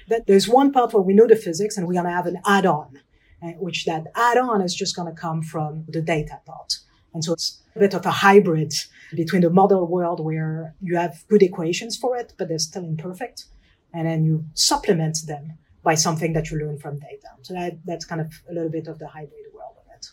Then 0.09 0.23
there's 0.27 0.49
one 0.49 0.73
part 0.73 0.93
where 0.93 1.03
we 1.03 1.15
know 1.15 1.27
the 1.27 1.37
physics 1.37 1.77
and 1.77 1.87
we're 1.87 1.95
going 1.95 2.07
to 2.07 2.13
have 2.13 2.27
an 2.27 2.41
add-on 2.47 3.01
uh, 3.43 3.49
which 3.59 3.85
that 3.85 4.05
add-on 4.15 4.63
is 4.63 4.75
just 4.75 4.97
going 4.97 5.13
to 5.13 5.21
come 5.21 5.43
from 5.43 5.85
the 5.89 6.01
data 6.01 6.41
part. 6.47 6.79
And 7.15 7.25
so 7.25 7.33
it's 7.33 7.63
a 7.75 7.79
bit 7.79 7.95
of 7.95 8.05
a 8.05 8.11
hybrid 8.11 8.73
between 9.15 9.43
the 9.43 9.51
model 9.51 9.87
world 9.87 10.21
where 10.21 10.75
you 10.81 10.97
have 10.97 11.25
good 11.29 11.43
equations 11.43 11.97
for 11.97 12.17
it, 12.17 12.35
but 12.39 12.49
they're 12.49 12.59
still 12.59 12.85
imperfect. 12.85 13.47
And 13.95 14.07
then 14.07 14.25
you 14.25 14.45
supplement 14.55 15.19
them 15.27 15.59
by 15.83 15.95
something 15.95 16.33
that 16.35 16.51
you 16.51 16.59
learn 16.59 16.79
from 16.79 16.99
data. 16.99 17.29
So 17.43 17.55
that, 17.55 17.79
that's 17.85 18.05
kind 18.05 18.21
of 18.21 18.33
a 18.51 18.53
little 18.53 18.71
bit 18.71 18.89
of 18.89 18.99
the 18.99 19.09
hybrid 19.09 19.47
world 19.55 19.77
of 19.79 19.95
it. 19.95 20.07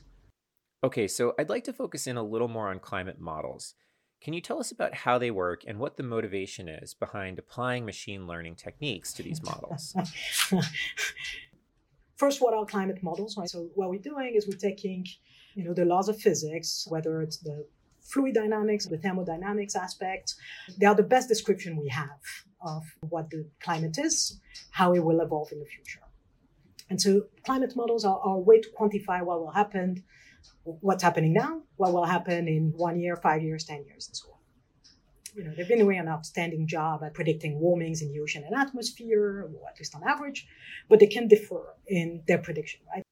Okay, 0.86 1.08
so 1.08 1.34
I'd 1.38 1.50
like 1.50 1.64
to 1.66 1.74
focus 1.74 2.08
in 2.08 2.16
a 2.16 2.24
little 2.24 2.48
more 2.48 2.70
on 2.70 2.80
climate 2.80 3.20
models. 3.20 3.74
Can 4.24 4.34
you 4.34 4.40
tell 4.40 4.58
us 4.58 4.72
about 4.72 4.96
how 4.96 5.18
they 5.18 5.32
work 5.32 5.64
and 5.68 5.80
what 5.80 5.98
the 5.98 6.04
motivation 6.04 6.70
is 6.70 6.94
behind 6.94 7.38
applying 7.38 7.86
machine 7.86 8.26
learning 8.26 8.56
techniques 8.56 9.12
to 9.14 9.24
these 9.24 9.44
models? 9.44 9.94
First, 12.16 12.42
what 12.42 12.54
are 12.54 12.66
climate 12.66 13.04
models? 13.04 13.36
Right? 13.36 13.50
So 13.50 13.68
what 13.76 13.90
we're 13.90 14.00
doing 14.00 14.36
is 14.36 14.48
we're 14.48 14.58
taking, 14.58 15.06
you 15.56 15.66
know, 15.66 15.74
the 15.74 15.84
laws 15.84 16.08
of 16.08 16.18
physics, 16.22 16.86
whether 16.88 17.22
it's 17.22 17.40
the 17.40 17.66
fluid 18.00 18.36
dynamics, 18.36 18.86
the 18.86 18.98
thermodynamics 18.98 19.76
aspect. 19.76 20.36
They 20.78 20.86
are 20.86 20.96
the 20.96 21.04
best 21.04 21.28
description 21.28 21.76
we 21.76 21.90
have 21.90 22.22
of 22.62 22.84
what 23.10 23.30
the 23.30 23.46
climate 23.60 23.98
is, 23.98 24.40
how 24.72 24.94
it 24.94 25.04
will 25.04 25.20
evolve 25.20 25.52
in 25.52 25.60
the 25.60 25.66
future. 25.66 26.00
And 26.90 27.02
so 27.02 27.24
climate 27.46 27.76
models 27.76 28.06
are, 28.06 28.20
are 28.20 28.38
a 28.38 28.40
way 28.40 28.62
to 28.62 28.70
quantify 28.80 29.22
what 29.22 29.42
will 29.42 29.52
happen, 29.52 30.04
what's 30.64 31.04
happening 31.04 31.34
now, 31.34 31.62
what 31.78 31.94
will 31.94 32.06
happen 32.06 32.48
in 32.48 32.74
one 32.76 33.00
year, 33.00 33.16
five 33.16 33.44
years, 33.44 33.64
10 33.66 33.86
years, 33.86 34.08
and 34.08 34.16
so 34.16 34.30
on 34.30 34.34
you 35.36 35.44
know, 35.44 35.52
they've 35.56 35.68
been 35.68 35.80
doing 35.80 36.00
an 36.00 36.08
outstanding 36.08 36.68
job 36.68 37.04
at 37.04 37.14
predicting 37.14 37.60
warmings 37.60 38.02
in 38.02 38.12
the 38.12 38.20
ocean 38.20 38.44
and 38.46 38.56
atmosphere, 38.56 39.42
or 39.42 39.68
at 39.70 39.80
least 39.80 39.96
on 39.96 40.04
average, 40.04 40.48
but 40.90 41.00
they 41.00 41.08
can 41.08 41.28
differ 41.28 41.76
in 41.88 42.24
their 42.28 42.38
prediction, 42.38 42.82
right? 42.94 43.04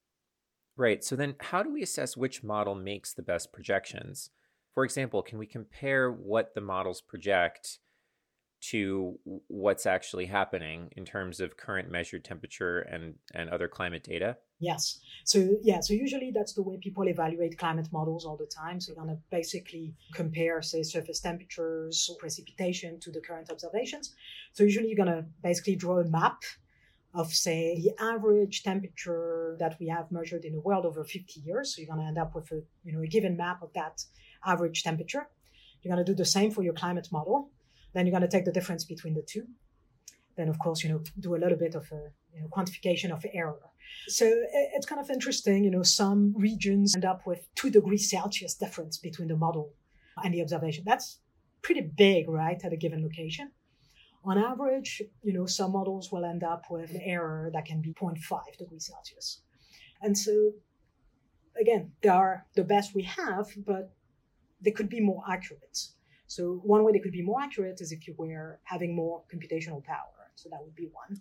Right. 0.77 1.03
So 1.03 1.15
then 1.15 1.35
how 1.39 1.63
do 1.63 1.71
we 1.71 1.81
assess 1.81 2.15
which 2.15 2.43
model 2.43 2.75
makes 2.75 3.13
the 3.13 3.21
best 3.21 3.51
projections? 3.51 4.29
For 4.73 4.85
example, 4.85 5.21
can 5.21 5.37
we 5.37 5.45
compare 5.45 6.11
what 6.11 6.53
the 6.55 6.61
models 6.61 7.01
project 7.01 7.79
to 8.61 9.17
what's 9.47 9.85
actually 9.85 10.25
happening 10.25 10.89
in 10.95 11.03
terms 11.03 11.39
of 11.39 11.57
current 11.57 11.89
measured 11.89 12.23
temperature 12.23 12.79
and, 12.81 13.15
and 13.33 13.49
other 13.49 13.67
climate 13.67 14.03
data? 14.03 14.37
Yes. 14.59 14.99
So 15.25 15.57
yeah, 15.63 15.79
so 15.79 15.93
usually 15.95 16.31
that's 16.31 16.53
the 16.53 16.61
way 16.61 16.77
people 16.77 17.07
evaluate 17.07 17.57
climate 17.57 17.87
models 17.91 18.25
all 18.25 18.37
the 18.37 18.45
time. 18.45 18.79
So 18.79 18.91
you're 18.91 19.03
gonna 19.03 19.17
basically 19.31 19.95
compare, 20.13 20.61
say, 20.61 20.83
surface 20.83 21.19
temperatures 21.19 22.07
or 22.09 22.17
precipitation 22.17 22.99
to 22.99 23.11
the 23.11 23.21
current 23.21 23.49
observations. 23.49 24.15
So 24.53 24.63
usually 24.63 24.87
you're 24.89 25.03
gonna 25.03 25.25
basically 25.41 25.75
draw 25.75 25.99
a 25.99 26.03
map 26.05 26.43
of 27.13 27.33
say 27.33 27.81
the 27.81 27.91
average 27.99 28.61
temperature 28.61 29.57
that 29.59 29.77
we 29.79 29.87
have 29.87 30.11
measured 30.11 30.45
in 30.45 30.53
the 30.53 30.61
world 30.61 30.85
over 30.85 31.03
50 31.03 31.41
years. 31.41 31.75
So 31.75 31.81
you're 31.81 31.89
gonna 31.89 32.07
end 32.07 32.19
up 32.19 32.35
with 32.35 32.51
a 32.51 32.61
you 32.83 32.93
know 32.93 33.01
a 33.01 33.07
given 33.07 33.35
map 33.35 33.63
of 33.63 33.73
that 33.73 34.03
average 34.45 34.83
temperature. 34.83 35.27
You're 35.81 35.91
gonna 35.91 36.05
do 36.05 36.13
the 36.13 36.25
same 36.25 36.51
for 36.51 36.61
your 36.61 36.73
climate 36.73 37.07
model. 37.11 37.49
Then 37.93 38.05
you're 38.05 38.13
gonna 38.13 38.27
take 38.27 38.45
the 38.45 38.51
difference 38.51 38.83
between 38.85 39.13
the 39.13 39.21
two. 39.21 39.47
Then 40.37 40.47
of 40.49 40.59
course 40.59 40.83
you 40.83 40.89
know 40.89 41.03
do 41.19 41.35
a 41.35 41.41
little 41.43 41.57
bit 41.57 41.75
of 41.75 41.91
a 41.91 42.11
you 42.33 42.41
know, 42.41 42.47
quantification 42.47 43.11
of 43.11 43.25
error. 43.33 43.59
So 44.07 44.25
uh, 44.25 44.75
it's 44.75 44.85
kind 44.85 45.01
of 45.01 45.09
interesting. 45.09 45.63
You 45.63 45.71
know, 45.71 45.83
some 45.83 46.33
regions 46.37 46.95
end 46.95 47.05
up 47.05 47.25
with 47.25 47.47
two 47.55 47.69
degrees 47.69 48.09
Celsius 48.09 48.55
difference 48.55 48.97
between 48.97 49.27
the 49.27 49.35
model 49.35 49.73
and 50.23 50.33
the 50.33 50.41
observation. 50.41 50.83
That's 50.85 51.19
pretty 51.61 51.81
big, 51.81 52.29
right, 52.29 52.59
at 52.63 52.73
a 52.73 52.77
given 52.77 53.03
location. 53.03 53.51
On 54.23 54.37
average, 54.37 55.01
you 55.23 55.33
know, 55.33 55.45
some 55.45 55.71
models 55.71 56.11
will 56.11 56.25
end 56.25 56.43
up 56.43 56.65
with 56.69 56.91
an 56.91 57.01
error 57.03 57.49
that 57.53 57.65
can 57.65 57.81
be 57.81 57.93
0.5 57.93 58.57
degrees 58.57 58.87
Celsius. 58.87 59.41
And 60.01 60.17
so, 60.17 60.51
again, 61.59 61.91
they 62.01 62.09
are 62.09 62.45
the 62.55 62.63
best 62.63 62.93
we 62.93 63.03
have, 63.03 63.47
but 63.65 63.93
they 64.61 64.71
could 64.71 64.89
be 64.89 64.99
more 64.99 65.23
accurate. 65.27 65.87
So 66.35 66.41
one 66.73 66.83
way 66.83 66.91
they 66.93 67.03
could 67.05 67.17
be 67.19 67.27
more 67.31 67.41
accurate 67.41 67.79
is 67.81 67.91
if 67.91 68.07
you 68.07 68.13
were 68.17 68.59
having 68.73 68.95
more 68.95 69.15
computational 69.33 69.81
power. 69.83 70.17
So 70.35 70.49
that 70.49 70.61
would 70.63 70.75
be 70.75 70.89
one 71.03 71.13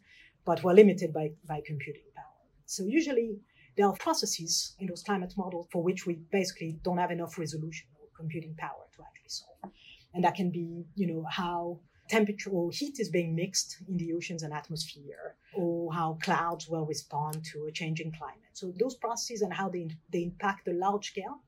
but 0.45 0.63
we're 0.63 0.73
limited 0.73 1.13
by, 1.13 1.33
by 1.47 1.61
computing 1.65 2.03
power. 2.17 2.25
So 2.67 2.85
usually 2.85 3.39
there 3.77 3.87
are 3.87 3.95
processes 3.95 4.75
in 4.79 4.87
those 4.87 5.03
climate 5.03 5.35
models 5.37 5.69
for 5.73 5.83
which 5.83 6.07
we 6.07 6.15
basically 6.31 6.79
don't 6.83 6.99
have 6.99 7.11
enough 7.11 7.39
resolution 7.39 7.89
or 8.01 8.07
computing 8.17 8.55
power 8.59 8.85
to 8.97 9.03
actually 9.03 9.29
solve. 9.29 9.73
And 10.15 10.25
that 10.25 10.35
can 10.35 10.51
be, 10.51 10.85
you 10.95 11.07
know, 11.07 11.25
how 11.31 11.81
temperature 12.09 12.51
or 12.51 12.73
heat 12.73 12.99
is 12.99 13.09
being 13.09 13.35
mixed 13.35 13.77
in 13.89 13.97
the 13.97 14.13
oceans 14.13 14.43
and 14.43 14.53
atmosphere, 14.53 15.37
or 15.55 15.93
how 15.93 16.19
clouds 16.21 16.69
will 16.69 16.85
respond 16.85 17.45
to 17.45 17.67
a 17.67 17.73
changing 17.73 18.13
climate. 18.19 18.53
So 18.53 18.73
those 18.81 18.97
processes 18.97 19.43
and 19.43 19.53
how 19.53 19.69
they, 19.69 19.89
they 20.13 20.25
impact 20.25 20.65
the 20.65 20.73
large 20.73 21.07
scale 21.07 21.39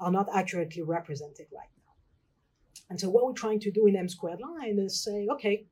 are 0.00 0.10
not 0.10 0.26
accurately 0.34 0.82
represented 0.82 1.46
right 1.52 1.68
now. 1.76 1.81
And 2.90 3.00
so 3.00 3.08
what 3.08 3.24
we're 3.24 3.32
trying 3.32 3.60
to 3.60 3.70
do 3.70 3.86
in 3.86 3.96
M 3.96 4.08
squared 4.08 4.40
line 4.40 4.78
is 4.78 5.02
say, 5.02 5.26
okay, 5.32 5.66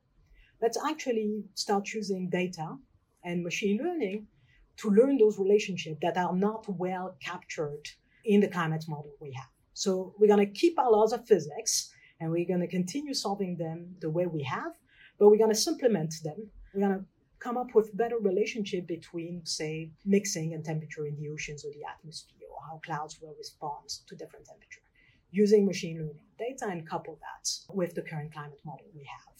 let's 0.61 0.77
actually 0.83 1.43
start 1.53 1.93
using 1.93 2.29
data 2.29 2.77
and 3.23 3.43
machine 3.43 3.77
learning 3.83 4.27
to 4.77 4.89
learn 4.89 5.17
those 5.17 5.37
relationships 5.37 5.99
that 6.01 6.17
are 6.17 6.35
not 6.35 6.67
well 6.67 7.15
captured 7.23 7.87
in 8.25 8.41
the 8.41 8.47
climate 8.47 8.85
model 8.87 9.13
we 9.19 9.31
have. 9.33 9.49
So 9.73 10.13
we're 10.17 10.27
going 10.27 10.45
to 10.45 10.59
keep 10.59 10.77
our 10.79 10.91
laws 10.91 11.13
of 11.13 11.27
physics 11.27 11.91
and 12.19 12.31
we're 12.31 12.47
going 12.47 12.61
to 12.61 12.67
continue 12.67 13.13
solving 13.13 13.57
them 13.57 13.95
the 13.99 14.09
way 14.09 14.25
we 14.27 14.43
have, 14.43 14.73
but 15.17 15.29
we're 15.29 15.37
going 15.37 15.51
to 15.51 15.55
supplement 15.55 16.13
them. 16.23 16.49
We're 16.73 16.87
going 16.87 16.99
to 16.99 17.05
come 17.39 17.57
up 17.57 17.73
with 17.73 17.95
better 17.97 18.17
relationship 18.19 18.87
between, 18.87 19.41
say, 19.43 19.91
mixing 20.05 20.53
and 20.53 20.63
temperature 20.63 21.07
in 21.07 21.15
the 21.15 21.29
oceans 21.29 21.65
or 21.65 21.71
the 21.71 21.83
atmosphere, 21.89 22.47
or 22.51 22.61
how 22.69 22.79
clouds 22.85 23.19
will 23.19 23.33
respond 23.37 23.89
to 24.07 24.15
different 24.15 24.45
temperature, 24.45 24.81
using 25.31 25.65
machine 25.65 25.97
learning 25.97 26.19
data 26.37 26.67
and 26.71 26.87
couple 26.87 27.19
that 27.21 27.73
with 27.73 27.95
the 27.95 28.01
current 28.01 28.33
climate 28.33 28.59
model 28.65 28.85
we 28.93 29.01
have. 29.01 29.35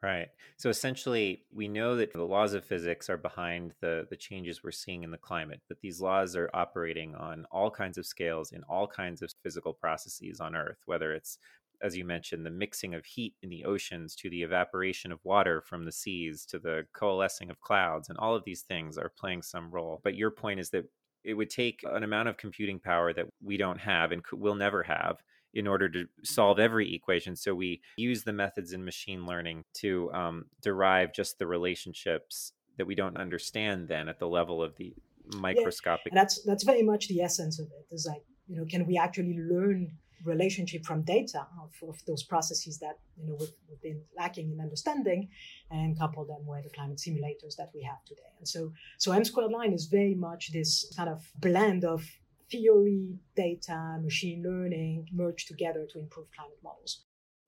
Right. 0.00 0.28
So 0.58 0.70
essentially, 0.70 1.42
we 1.52 1.66
know 1.66 1.96
that 1.96 2.12
the 2.12 2.22
laws 2.22 2.54
of 2.54 2.64
physics 2.64 3.10
are 3.10 3.16
behind 3.16 3.74
the, 3.80 4.06
the 4.08 4.16
changes 4.16 4.62
we're 4.62 4.70
seeing 4.70 5.02
in 5.02 5.10
the 5.10 5.18
climate, 5.18 5.60
that 5.68 5.80
these 5.80 6.00
laws 6.00 6.36
are 6.36 6.48
operating 6.54 7.16
on 7.16 7.46
all 7.50 7.68
kinds 7.68 7.98
of 7.98 8.06
scales 8.06 8.52
in 8.52 8.62
all 8.68 8.86
kinds 8.86 9.22
of 9.22 9.32
physical 9.42 9.72
processes 9.72 10.38
on 10.38 10.54
Earth, 10.54 10.78
whether 10.86 11.12
it's, 11.12 11.38
as 11.82 11.96
you 11.96 12.04
mentioned, 12.04 12.46
the 12.46 12.50
mixing 12.50 12.94
of 12.94 13.04
heat 13.06 13.34
in 13.42 13.48
the 13.48 13.64
oceans 13.64 14.14
to 14.16 14.30
the 14.30 14.42
evaporation 14.42 15.10
of 15.10 15.18
water 15.24 15.60
from 15.62 15.84
the 15.84 15.92
seas 15.92 16.46
to 16.46 16.60
the 16.60 16.86
coalescing 16.92 17.50
of 17.50 17.60
clouds. 17.60 18.08
And 18.08 18.18
all 18.18 18.36
of 18.36 18.44
these 18.44 18.62
things 18.62 18.98
are 18.98 19.12
playing 19.18 19.42
some 19.42 19.68
role. 19.68 20.00
But 20.04 20.14
your 20.14 20.30
point 20.30 20.60
is 20.60 20.70
that 20.70 20.88
it 21.24 21.34
would 21.34 21.50
take 21.50 21.80
an 21.84 22.02
amount 22.02 22.28
of 22.28 22.36
computing 22.36 22.78
power 22.78 23.12
that 23.12 23.26
we 23.42 23.56
don't 23.56 23.80
have 23.80 24.12
and 24.12 24.22
will 24.32 24.54
never 24.54 24.82
have 24.82 25.18
in 25.54 25.66
order 25.66 25.88
to 25.88 26.06
solve 26.22 26.58
every 26.58 26.94
equation. 26.94 27.34
So 27.34 27.54
we 27.54 27.80
use 27.96 28.22
the 28.22 28.32
methods 28.32 28.72
in 28.72 28.84
machine 28.84 29.26
learning 29.26 29.64
to 29.74 30.12
um, 30.12 30.44
derive 30.62 31.12
just 31.12 31.38
the 31.38 31.46
relationships 31.46 32.52
that 32.76 32.86
we 32.86 32.94
don't 32.94 33.16
understand 33.16 33.88
then 33.88 34.08
at 34.08 34.18
the 34.18 34.28
level 34.28 34.62
of 34.62 34.76
the 34.76 34.94
microscopic. 35.36 36.12
Yeah, 36.12 36.20
that's 36.20 36.42
that's 36.42 36.64
very 36.64 36.82
much 36.82 37.08
the 37.08 37.20
essence 37.20 37.58
of 37.58 37.66
it. 37.66 37.94
Is 37.94 38.06
like 38.06 38.22
you 38.46 38.56
know, 38.56 38.64
can 38.64 38.86
we 38.86 38.96
actually 38.96 39.38
learn 39.38 39.92
relationship 40.24 40.84
from 40.84 41.02
data 41.02 41.38
uh, 41.40 41.64
of, 41.64 41.88
of 41.88 42.04
those 42.06 42.22
processes 42.22 42.78
that 42.78 42.98
you 43.16 43.28
know 43.28 43.36
we've, 43.38 43.52
we've, 43.68 43.82
been 43.82 44.02
lacking 44.16 44.52
in 44.52 44.60
understanding, 44.60 45.28
and 45.70 45.98
couple 45.98 46.24
them 46.24 46.46
with 46.46 46.64
the 46.64 46.70
climate 46.70 46.98
simulators 46.98 47.56
that 47.56 47.70
we 47.74 47.82
have 47.82 48.02
today. 48.04 48.32
And 48.38 48.48
so, 48.48 48.72
so 48.98 49.12
M 49.12 49.24
squared 49.24 49.52
line 49.52 49.72
is 49.72 49.86
very 49.86 50.14
much 50.14 50.52
this 50.52 50.92
kind 50.96 51.08
of 51.08 51.30
blend 51.38 51.84
of 51.84 52.04
theory, 52.50 53.18
data, 53.36 53.98
machine 54.02 54.42
learning 54.42 55.08
merged 55.12 55.48
together 55.48 55.86
to 55.92 55.98
improve 55.98 56.26
climate 56.34 56.58
models. 56.62 57.04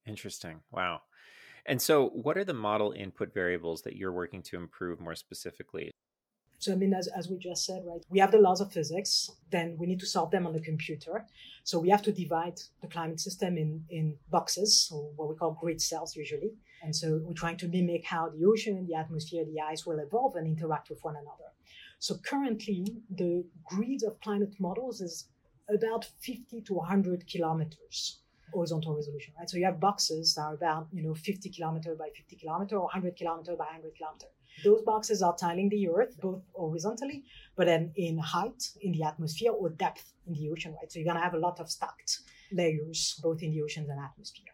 Interesting. 0.07 0.61
Wow. 0.71 1.01
And 1.67 1.81
so, 1.81 2.09
what 2.09 2.37
are 2.37 2.45
the 2.45 2.55
model 2.55 2.93
input 2.93 3.35
variables 3.35 3.83
that 3.83 3.97
you're 3.97 4.13
working 4.13 4.43
to 4.45 4.57
improve 4.57 5.01
more 5.01 5.15
specifically? 5.15 5.91
So, 6.61 6.73
I 6.73 6.77
mean, 6.77 6.95
as, 6.95 7.09
as 7.09 7.29
we 7.29 7.37
just 7.39 7.65
said, 7.65 7.83
right, 7.85 8.05
we 8.09 8.21
have 8.21 8.31
the 8.31 8.39
laws 8.39 8.61
of 8.61 8.73
physics, 8.73 9.31
then 9.51 9.77
we 9.79 9.87
need 9.87 9.99
to 10.01 10.07
solve 10.07 10.31
them 10.31 10.47
on 10.47 10.53
the 10.53 10.61
computer. 10.61 11.27
So, 11.65 11.79
we 11.79 11.89
have 11.89 12.03
to 12.03 12.13
divide 12.13 12.61
the 12.83 12.87
climate 12.87 13.19
system 13.19 13.59
in, 13.59 13.85
in 13.91 14.17
boxes, 14.31 14.89
or 14.93 15.11
what 15.17 15.29
we 15.29 15.35
call 15.35 15.59
grid 15.61 15.81
cells 15.83 16.15
usually. 16.15 16.53
And 16.83 16.95
so, 16.95 17.21
we're 17.25 17.35
trying 17.35 17.57
to 17.59 17.69
mimic 17.69 18.05
how 18.05 18.29
the 18.29 18.45
ocean, 18.45 18.87
the 18.87 18.95
atmosphere, 18.95 19.45
the 19.45 19.61
ice 19.61 19.85
will 19.85 19.99
evolve 19.99 20.37
and 20.37 20.47
interact 20.47 20.91
with 20.91 21.03
one 21.03 21.17
another. 21.17 21.51
So 22.01 22.17
currently, 22.17 22.87
the 23.11 23.45
grid 23.65 24.03
of 24.05 24.19
climate 24.23 24.55
models 24.59 25.03
is 25.03 25.29
about 25.69 26.07
50 26.21 26.63
to 26.63 26.75
100 26.75 27.27
kilometers 27.27 28.21
horizontal 28.53 28.95
resolution, 28.95 29.35
right? 29.39 29.49
So 29.49 29.57
you 29.57 29.65
have 29.65 29.81
boxes 29.81 30.35
that 30.35 30.43
are 30.43 30.55
about, 30.55 30.89
you 30.93 31.03
know, 31.03 31.15
50 31.15 31.51
kilometer 31.51 31.95
by 31.95 32.09
50 32.17 32.37
kilometer 32.37 32.77
or 32.77 32.85
100 32.85 33.17
kilometer 33.17 33.57
by 33.57 33.65
100 33.65 33.95
kilometer. 33.97 34.27
Those 34.65 34.83
boxes 34.83 35.23
are 35.23 35.37
tiling 35.37 35.69
the 35.69 35.89
earth 35.89 36.21
both 36.21 36.43
horizontally, 36.55 37.25
but 37.57 37.67
then 37.67 37.93
in 37.97 38.19
height 38.19 38.63
in 38.83 38.93
the 38.93 39.05
atmosphere 39.05 39.53
or 39.53 39.71
depth 39.71 40.13
in 40.27 40.35
the 40.35 40.51
ocean, 40.51 40.75
right? 40.75 40.91
So 40.91 40.99
you're 40.99 41.07
going 41.07 41.17
to 41.17 41.23
have 41.23 41.35
a 41.35 41.39
lot 41.39 41.61
of 41.61 41.71
stacked 41.71 42.19
layers 42.53 43.19
both 43.23 43.43
in 43.43 43.53
the 43.53 43.63
oceans 43.63 43.89
and 43.89 44.01
atmosphere. 44.01 44.53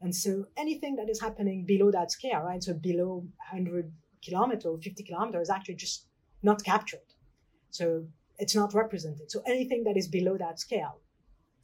And 0.00 0.14
so 0.14 0.46
anything 0.56 0.96
that 0.96 1.08
is 1.08 1.20
happening 1.20 1.64
below 1.64 1.90
that 1.90 2.10
scale, 2.10 2.40
right? 2.40 2.62
So 2.62 2.74
below 2.74 3.26
100 3.50 3.92
kilometer 4.22 4.68
or 4.68 4.78
50 4.78 5.02
kilometer 5.02 5.40
is 5.40 5.50
actually 5.50 5.74
just 5.74 6.06
not 6.42 6.64
captured. 6.64 7.00
So 7.70 8.06
it's 8.38 8.54
not 8.54 8.74
represented. 8.74 9.30
So 9.30 9.42
anything 9.46 9.84
that 9.84 9.96
is 9.96 10.08
below 10.08 10.36
that 10.38 10.60
scale 10.60 11.00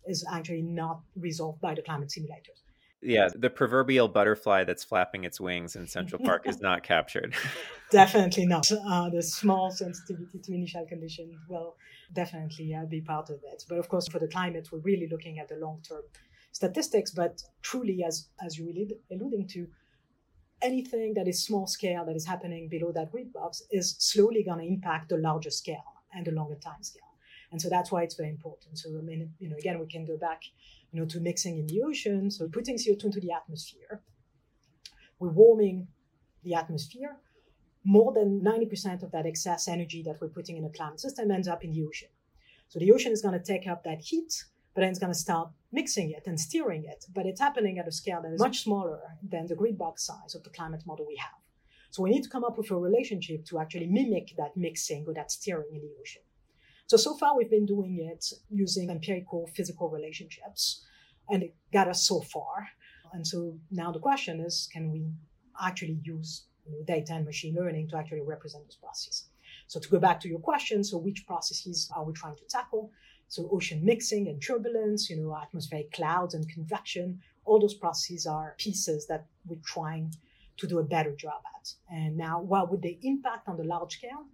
is 0.06 0.24
actually 0.30 0.62
not 0.62 1.00
resolved 1.16 1.60
by 1.60 1.74
the 1.74 1.82
climate 1.82 2.08
simulators. 2.08 2.60
Yeah, 3.04 3.28
the 3.34 3.50
proverbial 3.50 4.08
butterfly 4.08 4.64
that's 4.64 4.82
flapping 4.82 5.24
its 5.24 5.38
wings 5.38 5.76
in 5.76 5.86
Central 5.86 6.22
Park 6.24 6.48
is 6.48 6.60
not 6.60 6.82
captured. 6.94 7.34
definitely 7.90 8.46
not. 8.46 8.66
Uh, 8.72 9.10
the 9.10 9.22
small 9.22 9.70
sensitivity 9.70 10.38
to 10.38 10.54
initial 10.54 10.86
conditions 10.86 11.34
will 11.48 11.76
definitely 12.14 12.74
uh, 12.74 12.86
be 12.86 13.02
part 13.02 13.28
of 13.28 13.40
it. 13.52 13.64
But 13.68 13.78
of 13.78 13.90
course, 13.90 14.08
for 14.08 14.18
the 14.18 14.28
climate, 14.28 14.68
we're 14.72 14.78
really 14.78 15.06
looking 15.10 15.38
at 15.38 15.48
the 15.48 15.56
long 15.56 15.82
term 15.86 16.02
statistics. 16.52 17.10
But 17.10 17.42
truly, 17.60 18.02
as 18.06 18.28
as 18.42 18.56
you 18.56 18.66
were 18.66 19.16
alluding 19.16 19.48
to, 19.48 19.66
anything 20.62 21.12
that 21.14 21.28
is 21.28 21.44
small 21.44 21.66
scale 21.66 22.06
that 22.06 22.16
is 22.16 22.26
happening 22.26 22.68
below 22.70 22.90
that 22.92 23.12
grid 23.12 23.32
box 23.32 23.62
is 23.70 23.96
slowly 23.98 24.42
going 24.42 24.60
to 24.60 24.66
impact 24.66 25.10
the 25.10 25.18
larger 25.18 25.50
scale 25.50 25.84
and 26.14 26.26
the 26.26 26.32
longer 26.32 26.56
time 26.56 26.82
scale. 26.82 27.03
And 27.54 27.62
so 27.62 27.68
that's 27.68 27.92
why 27.92 28.02
it's 28.02 28.16
very 28.16 28.30
important. 28.30 28.78
So, 28.78 28.90
I 28.98 29.02
mean, 29.02 29.32
you 29.38 29.48
know, 29.48 29.54
again, 29.56 29.78
we 29.78 29.86
can 29.86 30.04
go 30.04 30.16
back, 30.16 30.42
you 30.90 30.98
know, 30.98 31.06
to 31.06 31.20
mixing 31.20 31.56
in 31.56 31.68
the 31.68 31.82
ocean. 31.82 32.28
So 32.28 32.48
putting 32.48 32.76
CO2 32.76 33.04
into 33.04 33.20
the 33.20 33.30
atmosphere, 33.30 34.02
we're 35.20 35.30
warming 35.30 35.86
the 36.42 36.54
atmosphere. 36.54 37.16
More 37.84 38.12
than 38.12 38.40
90% 38.40 39.04
of 39.04 39.12
that 39.12 39.24
excess 39.24 39.68
energy 39.68 40.02
that 40.02 40.20
we're 40.20 40.34
putting 40.38 40.56
in 40.56 40.64
a 40.64 40.70
climate 40.70 40.98
system 40.98 41.30
ends 41.30 41.46
up 41.46 41.62
in 41.62 41.70
the 41.70 41.84
ocean. 41.84 42.08
So 42.66 42.80
the 42.80 42.90
ocean 42.90 43.12
is 43.12 43.22
going 43.22 43.38
to 43.38 43.44
take 43.52 43.68
up 43.68 43.84
that 43.84 44.00
heat 44.00 44.32
but 44.74 44.80
then 44.80 44.90
it's 44.90 44.98
going 44.98 45.12
to 45.12 45.18
start 45.18 45.50
mixing 45.70 46.10
it 46.10 46.24
and 46.26 46.38
steering 46.38 46.84
it. 46.84 47.04
But 47.14 47.26
it's 47.26 47.40
happening 47.40 47.78
at 47.78 47.86
a 47.86 47.92
scale 47.92 48.20
that 48.22 48.32
is 48.32 48.40
much 48.40 48.64
smaller 48.64 49.00
than 49.22 49.46
the 49.46 49.54
grid 49.54 49.78
box 49.78 50.04
size 50.04 50.34
of 50.34 50.42
the 50.42 50.50
climate 50.50 50.82
model 50.84 51.06
we 51.06 51.16
have. 51.16 51.38
So 51.90 52.02
we 52.02 52.10
need 52.10 52.24
to 52.24 52.28
come 52.28 52.44
up 52.44 52.58
with 52.58 52.72
a 52.72 52.76
relationship 52.76 53.44
to 53.46 53.60
actually 53.60 53.86
mimic 53.86 54.34
that 54.36 54.56
mixing 54.56 55.04
or 55.06 55.14
that 55.14 55.30
steering 55.30 55.68
in 55.72 55.80
the 55.80 55.92
ocean. 56.00 56.22
So, 56.86 56.98
so 56.98 57.16
far 57.16 57.36
we've 57.36 57.50
been 57.50 57.66
doing 57.66 57.98
it 57.98 58.26
using 58.50 58.90
empirical 58.90 59.48
physical 59.54 59.88
relationships, 59.88 60.84
and 61.30 61.42
it 61.42 61.54
got 61.72 61.88
us 61.88 62.06
so 62.06 62.20
far. 62.20 62.68
And 63.12 63.26
so 63.26 63.58
now 63.70 63.90
the 63.90 64.00
question 64.00 64.40
is 64.40 64.68
can 64.72 64.90
we 64.90 65.06
actually 65.60 65.98
use 66.02 66.44
data 66.86 67.14
and 67.14 67.24
machine 67.24 67.54
learning 67.54 67.88
to 67.88 67.96
actually 67.96 68.20
represent 68.20 68.64
those 68.64 68.76
processes? 68.76 69.28
So, 69.66 69.80
to 69.80 69.88
go 69.88 69.98
back 69.98 70.20
to 70.20 70.28
your 70.28 70.40
question, 70.40 70.84
so 70.84 70.98
which 70.98 71.26
processes 71.26 71.90
are 71.96 72.04
we 72.04 72.12
trying 72.12 72.36
to 72.36 72.44
tackle? 72.48 72.90
So, 73.28 73.48
ocean 73.50 73.82
mixing 73.82 74.28
and 74.28 74.42
turbulence, 74.42 75.08
you 75.08 75.16
know, 75.16 75.34
atmospheric 75.34 75.90
clouds 75.92 76.34
and 76.34 76.46
convection, 76.48 77.20
all 77.46 77.58
those 77.58 77.74
processes 77.74 78.26
are 78.26 78.56
pieces 78.58 79.06
that 79.06 79.26
we're 79.46 79.64
trying 79.64 80.14
to 80.58 80.66
do 80.66 80.78
a 80.78 80.84
better 80.84 81.14
job 81.16 81.40
at. 81.56 81.72
And 81.90 82.16
now, 82.16 82.42
what 82.42 82.70
would 82.70 82.82
they 82.82 82.98
impact 83.02 83.48
on 83.48 83.56
the 83.56 83.64
large 83.64 83.94
scale? 83.94 84.26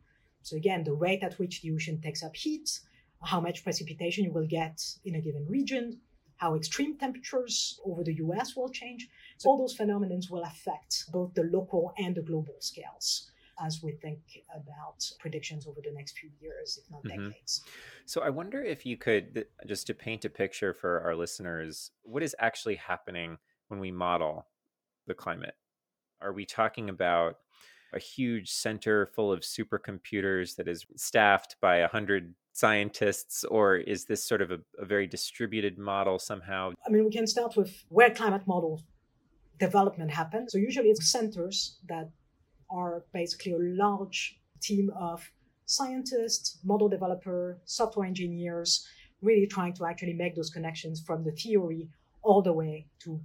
So 0.43 0.57
again, 0.57 0.85
the 0.85 0.93
rate 0.93 1.23
at 1.23 1.39
which 1.39 1.63
the 1.63 1.73
ocean 1.73 2.01
takes 2.01 2.23
up 2.23 2.35
heat, 2.35 2.81
how 3.23 3.41
much 3.41 3.63
precipitation 3.63 4.25
you 4.25 4.33
will 4.33 4.47
get 4.47 4.83
in 5.05 5.15
a 5.15 5.21
given 5.21 5.47
region, 5.47 6.01
how 6.37 6.55
extreme 6.55 6.97
temperatures 6.97 7.79
over 7.85 8.03
the 8.03 8.15
US 8.15 8.57
will 8.57 8.71
change. 8.71 9.09
So 9.37 9.51
all 9.51 9.59
those 9.59 9.75
phenomena 9.75 10.19
will 10.31 10.43
affect 10.43 11.05
both 11.13 11.35
the 11.35 11.45
local 11.45 11.93
and 11.99 12.15
the 12.15 12.23
global 12.23 12.55
scales 12.61 13.31
as 13.63 13.83
we 13.83 13.93
think 13.93 14.21
about 14.57 15.05
predictions 15.19 15.67
over 15.67 15.81
the 15.85 15.93
next 15.93 16.19
few 16.19 16.31
years, 16.41 16.79
if 16.83 16.91
not 16.91 17.05
mm-hmm. 17.05 17.29
decades. 17.29 17.63
So 18.07 18.23
I 18.23 18.31
wonder 18.31 18.63
if 18.63 18.87
you 18.87 18.97
could, 18.97 19.45
just 19.67 19.87
to 19.89 19.95
paint 19.95 20.25
a 20.25 20.31
picture 20.31 20.73
for 20.73 21.03
our 21.03 21.15
listeners, 21.15 21.91
what 22.03 22.23
is 22.23 22.35
actually 22.39 22.77
happening 22.77 23.37
when 23.69 23.79
we 23.79 23.91
model 23.91 24.47
the 25.07 25.15
climate? 25.15 25.57
Are 26.23 26.33
we 26.33 26.47
talking 26.47 26.89
about 26.89 27.37
a 27.93 27.99
huge 27.99 28.51
center 28.51 29.07
full 29.15 29.33
of 29.33 29.41
supercomputers 29.41 30.57
that 30.57 30.69
is 30.69 30.87
staffed 30.97 31.57
by 31.61 31.77
a 31.79 31.89
hundred 31.89 32.35
scientists, 32.53 33.45
or 33.45 33.77
is 33.77 34.05
this 34.05 34.25
sort 34.25 34.43
of 34.43 34.51
a, 34.51 34.59
a, 34.79 34.85
very 34.85 35.07
distributed 35.07 35.79
model 35.79 36.19
somehow? 36.19 36.73
I 36.87 36.91
mean, 36.91 37.05
we 37.05 37.11
can 37.11 37.27
start 37.27 37.57
with 37.57 37.85
where 37.89 38.11
climate 38.11 38.47
model 38.47 38.83
development 39.59 40.11
happens. 40.11 40.53
So 40.53 40.59
usually 40.59 40.89
it's 40.89 41.11
centers 41.11 41.79
that 41.89 42.11
are 42.71 43.05
basically 43.13 43.53
a 43.53 43.59
large 43.59 44.39
team 44.61 44.91
of 44.99 45.31
scientists, 45.67 46.59
model 46.65 46.89
developer, 46.89 47.61
software 47.65 48.07
engineers, 48.07 48.87
really 49.23 49.47
trying 49.47 49.75
to 49.75 49.85
actually 49.87 50.15
make 50.15 50.35
those 50.35 50.51
connections 50.51 51.03
from 51.07 51.25
the 51.25 51.33
theory 51.33 51.89
all 52.23 52.43
the 52.43 52.53
way 52.53 52.87
to 53.05 53.21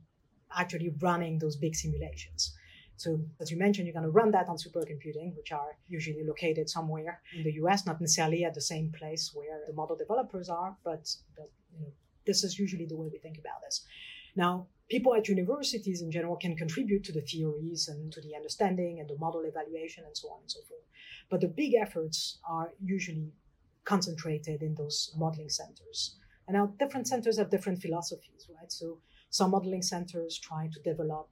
actually 0.55 0.93
running 1.01 1.39
those 1.39 1.55
big 1.55 1.75
simulations. 1.75 2.55
So, 2.97 3.19
as 3.41 3.51
you 3.51 3.57
mentioned, 3.57 3.87
you're 3.87 3.93
going 3.93 4.05
to 4.05 4.11
run 4.11 4.31
that 4.31 4.47
on 4.47 4.57
supercomputing, 4.57 5.35
which 5.35 5.51
are 5.51 5.77
usually 5.87 6.23
located 6.23 6.69
somewhere 6.69 7.21
in 7.35 7.43
the 7.43 7.53
US, 7.63 7.85
not 7.85 7.99
necessarily 7.99 8.45
at 8.45 8.53
the 8.53 8.61
same 8.61 8.91
place 8.97 9.31
where 9.33 9.61
the 9.67 9.73
model 9.73 9.95
developers 9.97 10.49
are, 10.49 10.77
but, 10.83 11.13
but 11.35 11.49
you 11.73 11.81
know, 11.81 11.91
this 12.25 12.43
is 12.43 12.57
usually 12.57 12.85
the 12.85 12.95
way 12.95 13.09
we 13.11 13.19
think 13.19 13.37
about 13.37 13.61
this. 13.63 13.85
Now, 14.35 14.67
people 14.89 15.15
at 15.15 15.27
universities 15.27 16.01
in 16.01 16.11
general 16.11 16.35
can 16.35 16.55
contribute 16.55 17.03
to 17.05 17.11
the 17.11 17.21
theories 17.21 17.87
and 17.87 18.11
to 18.13 18.21
the 18.21 18.35
understanding 18.35 18.99
and 18.99 19.09
the 19.09 19.17
model 19.17 19.43
evaluation 19.45 20.03
and 20.05 20.15
so 20.15 20.29
on 20.29 20.41
and 20.41 20.51
so 20.51 20.61
forth. 20.67 20.83
But 21.29 21.41
the 21.41 21.47
big 21.47 21.73
efforts 21.75 22.39
are 22.47 22.73
usually 22.83 23.31
concentrated 23.83 24.61
in 24.61 24.75
those 24.75 25.13
modeling 25.15 25.49
centers. 25.49 26.15
And 26.47 26.55
now 26.55 26.73
different 26.79 27.07
centers 27.07 27.37
have 27.37 27.49
different 27.49 27.81
philosophies, 27.81 28.47
right? 28.49 28.71
So 28.71 28.99
some 29.29 29.51
modeling 29.51 29.81
centers 29.81 30.37
try 30.37 30.69
to 30.71 30.79
develop 30.81 31.29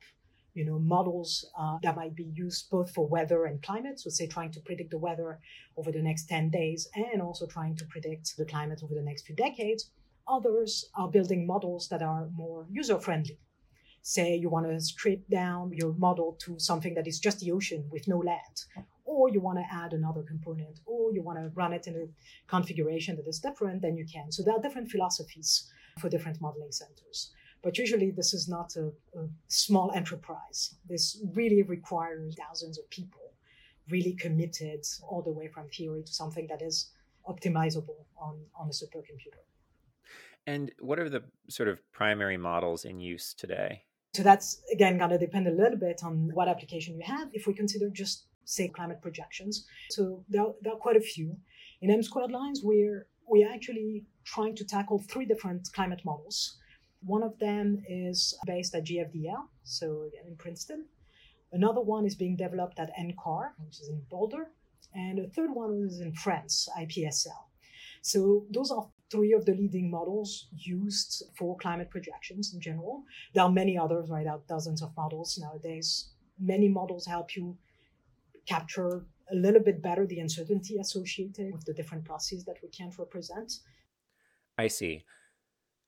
you 0.54 0.66
know, 0.66 0.80
models 0.80 1.46
uh, 1.58 1.78
that 1.82 1.96
might 1.96 2.16
be 2.16 2.32
used 2.34 2.70
both 2.70 2.92
for 2.92 3.08
weather 3.08 3.46
and 3.46 3.62
climate. 3.64 4.00
So, 4.00 4.10
say, 4.10 4.28
trying 4.28 4.52
to 4.52 4.60
predict 4.62 4.92
the 4.92 5.00
weather 5.00 5.40
over 5.78 5.92
the 5.92 6.02
next 6.02 6.30
10 6.30 6.50
days 6.50 6.88
and 6.96 7.22
also 7.22 7.48
trying 7.48 7.76
to 7.78 7.86
predict 7.86 8.38
the 8.38 8.46
climate 8.46 8.82
over 8.84 8.94
the 8.94 9.02
next 9.02 9.26
few 9.26 9.36
decades. 9.36 9.90
Others 10.28 10.90
are 10.96 11.10
building 11.10 11.46
models 11.48 11.90
that 11.90 12.02
are 12.02 12.30
more 12.34 12.68
user 12.70 13.00
friendly. 13.00 13.40
Say 14.04 14.36
you 14.36 14.50
want 14.50 14.68
to 14.68 14.80
strip 14.80 15.28
down 15.30 15.72
your 15.74 15.94
model 15.94 16.38
to 16.42 16.60
something 16.60 16.94
that 16.96 17.08
is 17.08 17.20
just 17.20 17.40
the 17.40 17.52
ocean 17.52 17.88
with 17.90 18.08
no 18.08 18.20
land, 18.20 18.86
or 19.06 19.30
you 19.30 19.42
want 19.42 19.60
to 19.60 19.66
add 19.72 19.94
another 19.94 20.24
component, 20.24 20.80
or 20.86 21.14
you 21.14 21.24
want 21.24 21.40
to 21.40 21.50
run 21.56 21.74
it 21.74 21.88
in 21.88 21.96
a 21.96 22.06
configuration 22.48 23.16
that 23.16 23.28
is 23.28 23.40
different, 23.40 23.82
then 23.82 23.98
you 23.98 24.06
can. 24.06 24.32
So, 24.32 24.44
there 24.44 24.56
are 24.56 24.62
different 24.62 24.92
philosophies 24.92 25.72
for 26.00 26.10
different 26.10 26.42
modeling 26.42 26.72
centers. 26.72 27.32
But 27.64 27.78
usually, 27.78 28.12
this 28.12 28.34
is 28.34 28.50
not 28.50 28.76
a, 28.76 28.88
a 29.18 29.28
small 29.48 29.92
enterprise. 29.94 30.76
This 30.88 31.20
really 31.34 31.64
requires 31.64 32.36
thousands 32.36 32.78
of 32.78 32.90
people 32.90 33.22
really 33.90 34.14
committed 34.14 34.86
all 35.02 35.22
the 35.22 35.32
way 35.32 35.48
from 35.48 35.70
theory 35.70 36.04
to 36.04 36.14
something 36.14 36.48
that 36.48 36.62
is 36.62 36.92
optimizable 37.28 38.06
on, 38.18 38.40
on 38.56 38.68
a 38.68 38.72
supercomputer. 38.72 39.44
And 40.46 40.72
what 40.80 41.00
are 41.00 41.10
the 41.10 41.24
sort 41.50 41.70
of 41.70 41.80
primary 41.92 42.38
models 42.38 42.86
in 42.86 43.00
use 43.00 43.34
today? 43.34 43.84
So 44.14 44.24
that's 44.24 44.62
again 44.72 44.98
going 44.98 45.10
to 45.10 45.18
depend 45.18 45.48
a 45.48 45.52
little 45.52 45.78
bit 45.78 46.04
on 46.04 46.30
what 46.34 46.48
application 46.48 46.96
you 46.96 47.04
have. 47.06 47.30
If 47.34 47.48
we 47.48 47.54
consider 47.54 47.90
just 47.90 48.26
say 48.46 48.68
climate 48.68 49.02
projections, 49.02 49.66
so 49.90 50.24
there 50.30 50.42
are, 50.44 50.54
there 50.62 50.74
are 50.74 50.80
quite 50.80 50.98
a 50.98 51.02
few. 51.02 51.36
In 51.82 51.90
M 51.90 52.04
squared 52.04 52.32
lines, 52.32 52.62
we're 52.64 53.08
we're 53.26 53.50
actually 53.50 54.06
trying 54.26 54.56
to 54.56 54.66
tackle 54.66 55.00
three 55.00 55.26
different 55.26 55.70
climate 55.74 56.02
models. 56.04 56.58
One 57.06 57.24
of 57.24 57.38
them 57.40 57.84
is 57.88 58.38
based 58.46 58.76
at 58.76 58.86
GFDL, 58.86 59.48
so 59.64 60.10
in 60.26 60.36
Princeton. 60.38 60.86
Another 61.52 61.82
one 61.82 62.06
is 62.06 62.16
being 62.16 62.36
developed 62.36 62.80
at 62.80 62.96
NCAR, 62.98 63.52
which 63.64 63.80
is 63.80 63.90
in 63.90 64.02
Boulder. 64.10 64.48
And 64.96 65.20
a 65.20 65.28
third 65.28 65.52
one 65.54 65.86
is 65.86 66.00
in 66.00 66.14
France, 66.14 66.68
IPSL. 66.80 67.46
So 68.02 68.46
those 68.52 68.72
are 68.72 68.90
three 69.12 69.34
of 69.34 69.46
the 69.46 69.54
leading 69.54 69.90
models 69.90 70.48
used 70.56 71.24
for 71.38 71.58
climate 71.58 71.90
projections 71.90 72.54
in 72.54 72.60
general. 72.60 73.04
There 73.34 73.44
are 73.44 73.52
many 73.52 73.78
others, 73.78 74.10
right? 74.10 74.24
There 74.24 74.34
are 74.34 74.42
dozens 74.48 74.82
of 74.82 74.96
models 74.98 75.40
nowadays. 75.42 76.10
Many 76.40 76.68
models 76.68 77.06
help 77.06 77.36
you 77.36 77.58
capture 78.48 79.06
a 79.32 79.36
little 79.36 79.62
bit 79.62 79.82
better 79.82 80.06
the 80.06 80.20
uncertainty 80.20 80.78
associated 80.78 81.54
with 81.54 81.66
the 81.66 81.74
different 81.74 82.06
processes 82.06 82.44
that 82.46 82.58
we 82.62 82.70
can't 82.70 82.98
represent. 82.98 83.54
I 84.58 84.68
see. 84.68 85.06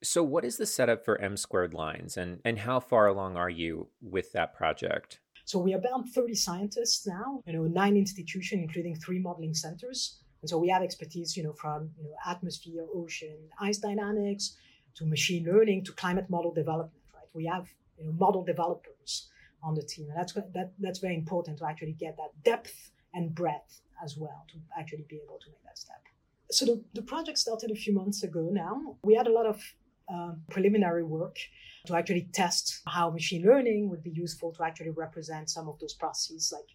So, 0.06 0.24
what 0.24 0.46
is 0.46 0.58
the 0.58 0.68
setup 0.68 1.04
for 1.04 1.20
M 1.20 1.36
squared 1.36 1.74
lines, 1.74 2.16
and 2.16 2.40
and 2.46 2.60
how 2.60 2.80
far 2.80 3.08
along 3.08 3.38
are 3.38 3.50
you 3.50 3.88
with 4.02 4.32
that 4.34 4.54
project? 4.54 5.20
So 5.46 5.60
we 5.60 5.76
are 5.76 5.78
about 5.78 6.10
30 6.10 6.34
scientists 6.34 7.06
now, 7.06 7.44
you 7.46 7.54
know, 7.54 7.64
nine 7.66 7.96
institutions, 7.96 8.64
including 8.64 8.96
three 8.96 9.20
modeling 9.20 9.54
centers. 9.54 10.18
And 10.42 10.50
so 10.50 10.58
we 10.58 10.70
have 10.70 10.82
expertise, 10.82 11.38
you 11.38 11.44
know, 11.44 11.54
from 11.54 11.92
you 12.00 12.04
know, 12.06 12.16
atmosphere, 12.26 12.84
ocean, 12.94 13.38
ice 13.60 13.78
dynamics, 13.78 14.58
to 14.96 15.06
machine 15.06 15.46
learning, 15.46 15.84
to 15.86 15.92
climate 15.92 16.30
model 16.32 16.52
development. 16.52 17.04
Right? 17.14 17.30
We 17.34 17.46
have 17.46 17.68
you 18.00 18.06
know, 18.06 18.14
model 18.14 18.44
developers 18.44 19.30
on 19.62 19.76
the 19.76 19.84
team, 19.84 20.08
and 20.10 20.18
that's 20.18 20.34
that, 20.34 20.72
that's 20.80 21.00
very 21.00 21.16
important 21.16 21.60
to 21.60 21.66
actually 21.66 21.94
get 21.94 22.18
that 22.18 22.32
depth 22.44 22.92
and 23.14 23.34
breadth 23.34 23.82
as 24.04 24.18
well 24.18 24.46
to 24.52 24.58
actually 24.80 25.06
be 25.08 25.20
able 25.24 25.40
to 25.40 25.50
make 25.50 25.64
that 25.64 25.78
step. 25.78 26.02
So 26.52 26.66
the, 26.66 26.84
the 26.94 27.02
project 27.02 27.38
started 27.38 27.72
a 27.72 27.76
few 27.76 27.94
months 27.94 28.24
ago 28.24 28.50
now. 28.52 28.98
We 29.04 29.16
had 29.16 29.28
a 29.28 29.32
lot 29.32 29.46
of 29.46 29.62
uh, 30.14 30.34
preliminary 30.50 31.04
work 31.04 31.38
to 31.86 31.96
actually 31.96 32.28
test 32.34 32.82
how 32.88 33.10
machine 33.10 33.44
learning 33.46 33.90
would 33.90 34.04
be 34.04 34.12
useful 34.12 34.52
to 34.54 34.64
actually 34.64 34.92
represent 34.92 35.50
some 35.50 35.68
of 35.68 35.80
those 35.80 35.94
processes 35.94 36.52
like 36.54 36.70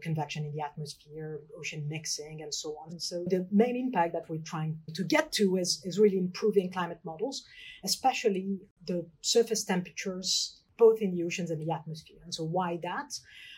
convection 0.00 0.44
in 0.44 0.52
the 0.52 0.62
atmosphere, 0.62 1.40
ocean 1.58 1.86
mixing, 1.88 2.42
and 2.42 2.54
so 2.54 2.76
on. 2.82 2.98
So 2.98 3.24
the 3.28 3.46
main 3.50 3.76
impact 3.76 4.14
that 4.14 4.28
we're 4.28 4.38
trying 4.38 4.78
to 4.94 5.04
get 5.04 5.30
to 5.32 5.56
is, 5.56 5.82
is 5.84 5.98
really 5.98 6.18
improving 6.18 6.72
climate 6.72 7.00
models, 7.04 7.44
especially 7.84 8.60
the 8.86 9.06
surface 9.20 9.64
temperatures 9.64 10.60
both 10.78 11.02
in 11.02 11.14
the 11.14 11.22
oceans 11.22 11.50
and 11.50 11.60
the 11.60 11.70
atmosphere. 11.70 12.16
And 12.24 12.34
so 12.34 12.42
why 12.44 12.78
that? 12.82 13.12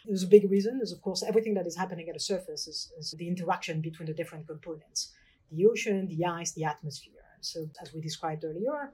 There's 0.05 0.25
a 0.25 0.27
big 0.27 0.51
reason 0.51 0.81
is 0.83 0.91
of 0.91 1.01
course 1.01 1.23
everything 1.23 1.55
that 1.55 1.69
is 1.69 1.77
happening 1.77 2.09
at 2.09 2.15
the 2.15 2.21
surface 2.21 2.67
is, 2.67 2.91
is 2.99 3.15
the 3.17 3.29
interaction 3.29 3.81
between 3.81 4.07
the 4.07 4.13
different 4.13 4.49
components. 4.49 5.13
The 5.53 5.67
ocean, 5.67 6.09
the 6.09 6.25
ice, 6.25 6.51
the 6.53 6.65
atmosphere. 6.65 7.23
And 7.37 7.45
So 7.45 7.67
as 7.81 7.95
we 7.95 8.01
described 8.01 8.45
earlier, 8.45 8.93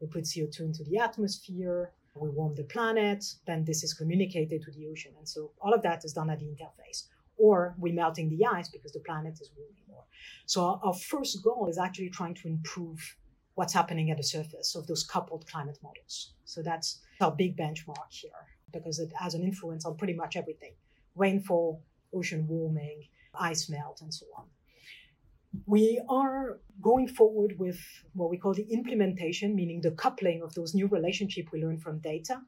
we 0.00 0.06
put 0.06 0.24
CO2 0.24 0.60
into 0.60 0.84
the 0.84 0.98
atmosphere, 0.98 1.92
we 2.14 2.28
warm 2.30 2.54
the 2.54 2.64
planet, 2.64 3.24
then 3.46 3.64
this 3.64 3.82
is 3.82 3.94
communicated 3.94 4.62
to 4.62 4.70
the 4.72 4.86
ocean. 4.88 5.12
And 5.18 5.28
so 5.28 5.52
all 5.60 5.72
of 5.72 5.82
that 5.82 6.04
is 6.04 6.12
done 6.12 6.30
at 6.30 6.40
the 6.40 6.46
interface. 6.46 7.04
Or 7.36 7.74
we're 7.78 7.94
melting 7.94 8.28
the 8.28 8.44
ice 8.46 8.68
because 8.68 8.92
the 8.92 9.00
planet 9.00 9.38
is 9.40 9.50
warming 9.56 9.76
more. 9.88 10.04
So 10.46 10.64
our, 10.64 10.80
our 10.82 10.94
first 10.94 11.42
goal 11.42 11.68
is 11.68 11.78
actually 11.78 12.10
trying 12.10 12.34
to 12.34 12.48
improve 12.48 13.16
what's 13.54 13.72
happening 13.72 14.10
at 14.10 14.16
the 14.16 14.22
surface 14.22 14.74
of 14.74 14.86
those 14.86 15.04
coupled 15.04 15.46
climate 15.46 15.78
models. 15.82 16.32
So 16.44 16.62
that's 16.62 17.00
our 17.20 17.30
big 17.30 17.56
benchmark 17.56 18.10
here 18.10 18.30
because 18.72 18.98
it 18.98 19.12
has 19.18 19.34
an 19.34 19.42
influence 19.42 19.84
on 19.84 19.96
pretty 19.96 20.14
much 20.14 20.36
everything 20.36 20.72
rainfall, 21.16 21.82
ocean 22.14 22.46
warming, 22.46 23.02
ice 23.34 23.68
melt, 23.68 24.00
and 24.00 24.14
so 24.14 24.26
on. 24.36 24.44
We 25.66 26.00
are 26.08 26.60
going 26.80 27.08
forward 27.08 27.58
with 27.58 27.80
what 28.14 28.30
we 28.30 28.38
call 28.38 28.54
the 28.54 28.70
implementation, 28.70 29.54
meaning 29.54 29.80
the 29.80 29.90
coupling 29.92 30.42
of 30.42 30.54
those 30.54 30.74
new 30.74 30.86
relationships 30.86 31.50
we 31.52 31.62
learn 31.62 31.78
from 31.78 31.98
data 31.98 32.42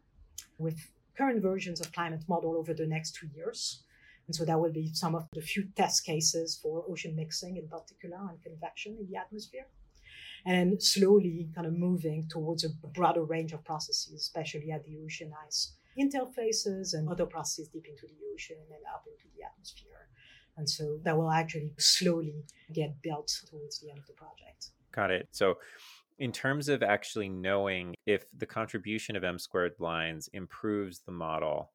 with 0.59 0.79
current 1.17 1.43
versions 1.43 1.81
of 1.81 1.93
climate 1.93 2.25
model 2.29 2.57
over 2.57 2.75
the 2.75 2.87
next 2.87 3.15
two 3.15 3.29
years. 3.35 3.83
And 4.27 4.35
so 4.35 4.45
that 4.45 4.61
will 4.61 4.73
be 4.73 4.91
some 4.93 5.15
of 5.15 5.27
the 5.33 5.41
few 5.41 5.65
test 5.75 6.05
cases 6.05 6.59
for 6.63 6.85
ocean 6.89 7.17
mixing 7.17 7.57
in 7.57 7.69
particular 7.69 8.17
and 8.29 8.43
convection 8.43 8.97
in 9.01 9.07
the 9.11 9.19
atmosphere. 9.19 9.67
And 10.47 10.83
slowly 10.83 11.51
kind 11.55 11.67
of 11.67 11.75
moving 11.75 12.29
towards 12.31 12.65
a 12.65 12.71
broader 12.95 13.25
range 13.25 13.53
of 13.53 13.65
processes, 13.65 14.13
especially 14.15 14.71
at 14.71 14.85
the 14.85 14.99
ocean 15.05 15.33
ice 15.47 15.73
interfaces 15.99 16.95
and 16.95 17.09
other 17.09 17.27
processes 17.27 17.69
deep 17.69 17.87
into 17.87 18.07
the 18.07 18.21
ocean 18.33 18.57
and 18.71 18.85
up 18.95 19.05
into 19.07 19.27
the 19.37 19.43
atmosphere. 19.45 20.09
And 20.61 20.69
so 20.69 20.99
that 21.05 21.17
will 21.17 21.31
actually 21.31 21.73
slowly 21.79 22.45
get 22.75 23.01
built 23.01 23.33
towards 23.49 23.81
the 23.81 23.89
end 23.89 23.99
of 23.99 24.07
the 24.07 24.13
project. 24.13 24.73
Got 24.93 25.11
it. 25.11 25.27
So 25.31 25.57
in 26.19 26.33
terms 26.33 26.69
of 26.69 26.83
actually 26.83 27.31
knowing 27.31 27.95
if 28.05 28.27
the 28.37 28.45
contribution 28.45 29.17
of 29.17 29.25
m 29.25 29.39
squared 29.39 29.73
lines 29.79 30.29
improves 30.35 31.01
the 31.01 31.13
model 31.13 31.73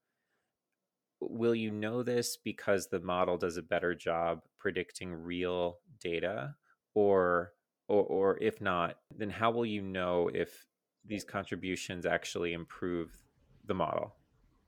will 1.19 1.55
you 1.55 1.71
know 1.71 2.03
this 2.03 2.37
because 2.37 2.87
the 2.87 2.99
model 2.99 3.37
does 3.37 3.57
a 3.57 3.63
better 3.63 3.95
job 3.95 4.41
predicting 4.59 5.11
real 5.11 5.79
data 5.99 6.53
or 6.93 7.53
or, 7.87 8.03
or 8.03 8.37
if 8.39 8.61
not 8.61 8.97
then 9.17 9.31
how 9.31 9.49
will 9.49 9.65
you 9.65 9.81
know 9.81 10.29
if 10.31 10.67
these 11.03 11.23
contributions 11.23 12.05
actually 12.05 12.53
improve 12.53 13.17
the 13.65 13.73
model 13.73 14.13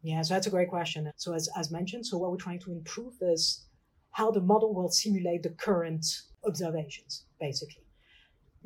yeah 0.01 0.23
so 0.23 0.33
that's 0.33 0.47
a 0.47 0.49
great 0.49 0.69
question 0.69 1.11
so 1.17 1.35
as, 1.35 1.47
as 1.55 1.69
mentioned 1.69 2.03
so 2.03 2.17
what 2.17 2.31
we're 2.31 2.37
trying 2.37 2.59
to 2.59 2.71
improve 2.71 3.13
is 3.21 3.66
how 4.11 4.31
the 4.31 4.41
model 4.41 4.73
will 4.73 4.89
simulate 4.89 5.43
the 5.43 5.49
current 5.49 6.05
observations 6.45 7.25
basically 7.39 7.87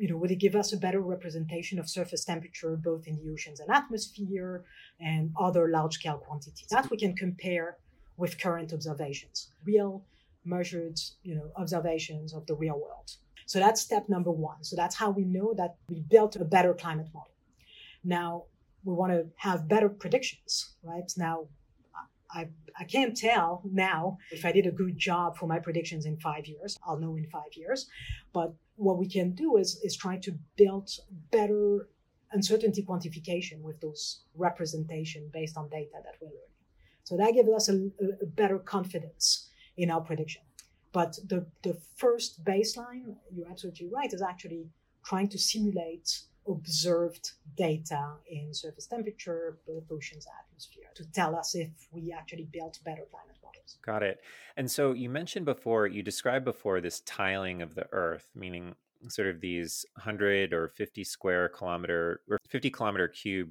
you 0.02 0.08
know, 0.08 0.16
would 0.16 0.32
it 0.32 0.40
give 0.40 0.56
us 0.56 0.72
a 0.72 0.76
better 0.76 1.00
representation 1.00 1.78
of 1.78 1.88
surface 1.88 2.24
temperature 2.24 2.74
both 2.76 3.06
in 3.06 3.14
the 3.16 3.30
oceans 3.30 3.60
and 3.60 3.70
atmosphere 3.70 4.64
and 5.00 5.32
other 5.38 5.68
large 5.68 5.94
scale 5.94 6.18
quantities? 6.18 6.66
That 6.70 6.90
we 6.90 6.96
can 6.96 7.14
compare 7.14 7.76
with 8.16 8.40
current 8.40 8.72
observations, 8.72 9.52
real 9.64 10.04
measured, 10.44 10.98
you 11.22 11.36
know, 11.36 11.52
observations 11.54 12.34
of 12.34 12.46
the 12.46 12.54
real 12.56 12.80
world. 12.80 13.12
So 13.46 13.60
that's 13.60 13.80
step 13.80 14.08
number 14.08 14.32
one. 14.32 14.64
So 14.64 14.74
that's 14.74 14.96
how 14.96 15.10
we 15.10 15.24
know 15.24 15.54
that 15.54 15.76
we 15.88 16.00
built 16.00 16.34
a 16.34 16.44
better 16.44 16.74
climate 16.74 17.08
model. 17.14 17.30
Now 18.02 18.44
we 18.84 18.94
want 18.94 19.12
to 19.12 19.26
have 19.36 19.68
better 19.68 19.88
predictions, 19.88 20.74
right? 20.82 21.08
Now 21.16 21.46
I, 22.34 22.48
I 22.78 22.84
can't 22.84 23.16
tell 23.16 23.62
now 23.64 24.18
if 24.30 24.44
I 24.44 24.52
did 24.52 24.66
a 24.66 24.70
good 24.70 24.96
job 24.98 25.36
for 25.36 25.46
my 25.46 25.58
predictions 25.58 26.06
in 26.06 26.16
five 26.18 26.46
years. 26.46 26.78
I'll 26.86 26.98
know 26.98 27.16
in 27.16 27.26
five 27.26 27.54
years. 27.54 27.88
But 28.32 28.54
what 28.76 28.98
we 28.98 29.08
can 29.08 29.32
do 29.32 29.56
is, 29.56 29.78
is 29.82 29.96
try 29.96 30.16
to 30.18 30.32
build 30.56 30.90
better 31.30 31.88
uncertainty 32.32 32.82
quantification 32.82 33.60
with 33.60 33.80
those 33.80 34.22
representation 34.34 35.30
based 35.32 35.56
on 35.56 35.68
data 35.68 35.90
that 36.02 36.14
we're 36.20 36.28
learning. 36.28 36.56
So 37.04 37.16
that 37.16 37.34
gives 37.34 37.50
us 37.50 37.68
a, 37.68 37.74
a 38.22 38.26
better 38.26 38.58
confidence 38.58 39.50
in 39.76 39.90
our 39.90 40.00
prediction. 40.00 40.42
But 40.92 41.18
the, 41.26 41.46
the 41.62 41.78
first 41.96 42.44
baseline, 42.44 43.16
you're 43.34 43.50
absolutely 43.50 43.88
right, 43.92 44.12
is 44.12 44.22
actually 44.22 44.68
trying 45.04 45.28
to 45.28 45.38
simulate 45.38 46.22
observed 46.48 47.32
data 47.56 48.14
in 48.28 48.52
surface 48.52 48.86
temperature, 48.86 49.58
both 49.66 49.84
oceans 49.90 50.26
and 50.26 50.34
atmosphere, 50.44 50.90
to 50.94 51.04
tell 51.12 51.36
us 51.36 51.54
if 51.54 51.70
we 51.92 52.12
actually 52.12 52.48
built 52.52 52.78
better 52.84 53.02
climate 53.10 53.36
models. 53.42 53.78
Got 53.84 54.02
it. 54.02 54.20
And 54.56 54.70
so 54.70 54.92
you 54.92 55.08
mentioned 55.08 55.44
before, 55.44 55.86
you 55.86 56.02
described 56.02 56.44
before 56.44 56.80
this 56.80 57.00
tiling 57.00 57.62
of 57.62 57.74
the 57.74 57.86
Earth, 57.92 58.28
meaning 58.34 58.74
sort 59.08 59.28
of 59.28 59.40
these 59.40 59.84
100 59.96 60.52
or 60.52 60.68
50 60.68 61.04
square 61.04 61.48
kilometer 61.48 62.20
or 62.28 62.38
50 62.48 62.70
kilometer 62.70 63.08
cube 63.08 63.50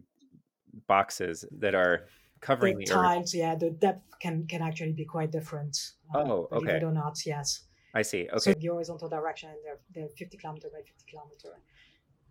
boxes 0.88 1.46
that 1.52 1.76
are 1.76 2.08
covering 2.40 2.78
the, 2.78 2.86
the 2.86 2.92
tiles, 2.92 3.34
Earth. 3.34 3.40
yeah, 3.40 3.56
the 3.56 3.70
depth 3.70 4.04
can 4.20 4.48
can 4.48 4.62
actually 4.62 4.94
be 4.94 5.06
quite 5.06 5.32
different. 5.32 5.94
Uh, 6.14 6.20
oh, 6.20 6.48
okay. 6.52 6.66
Believe 6.66 6.82
it 6.82 6.84
or 6.84 6.92
not, 6.92 7.26
yes. 7.26 7.64
I 7.94 8.02
see. 8.04 8.28
Okay. 8.30 8.40
So 8.40 8.54
the 8.54 8.68
horizontal 8.68 9.10
direction, 9.10 9.50
they're, 9.64 9.80
they're 9.94 10.10
50 10.18 10.38
kilometer 10.38 10.70
by 10.72 10.80
50 10.80 10.94
kilometer. 11.10 11.60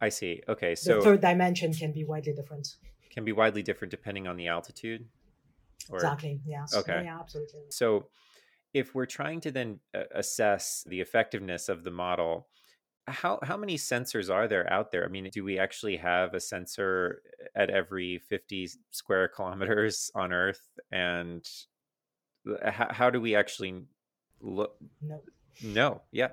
I 0.01 0.09
see. 0.09 0.43
Okay, 0.49 0.75
so 0.75 0.97
the 0.97 1.03
third 1.03 1.21
dimension 1.21 1.73
can 1.75 1.93
be 1.93 2.05
widely 2.05 2.33
different. 2.33 2.77
Can 3.11 3.25
be 3.25 3.33
widely 3.33 3.63
different 3.63 3.91
depending 3.91 4.27
on 4.27 4.37
the 4.37 4.49
altitude. 4.49 5.07
Or... 5.91 5.97
Exactly. 5.97 6.41
Yes. 6.47 6.75
Okay. 6.75 7.03
Yeah, 7.05 7.19
absolutely. 7.21 7.61
So, 7.71 8.09
if 8.73 8.95
we're 8.95 9.07
trying 9.07 9.41
to 9.43 9.51
then 9.51 9.81
uh, 9.95 10.05
assess 10.15 10.85
the 10.87 11.01
effectiveness 11.01 11.69
of 11.69 11.83
the 11.85 11.91
model, 11.91 12.49
how 13.09 13.41
how 13.43 13.57
many 13.57 13.77
sensors 13.77 14.33
are 14.33 14.47
there 14.47 14.73
out 14.73 14.93
there? 14.93 15.05
I 15.05 15.09
mean, 15.09 15.29
do 15.33 15.43
we 15.43 15.59
actually 15.59 15.97
have 15.97 16.35
a 16.35 16.41
sensor 16.41 17.23
at 17.55 17.69
every 17.69 18.19
fifty 18.19 18.69
square 18.91 19.29
kilometers 19.29 20.11
on 20.15 20.33
Earth? 20.33 20.63
And 20.93 21.45
how, 22.65 22.89
how 22.91 23.11
do 23.11 23.21
we 23.21 23.35
actually 23.35 23.85
look? 24.41 24.77
No. 25.03 25.21
No. 25.63 26.03
Yeah. 26.13 26.29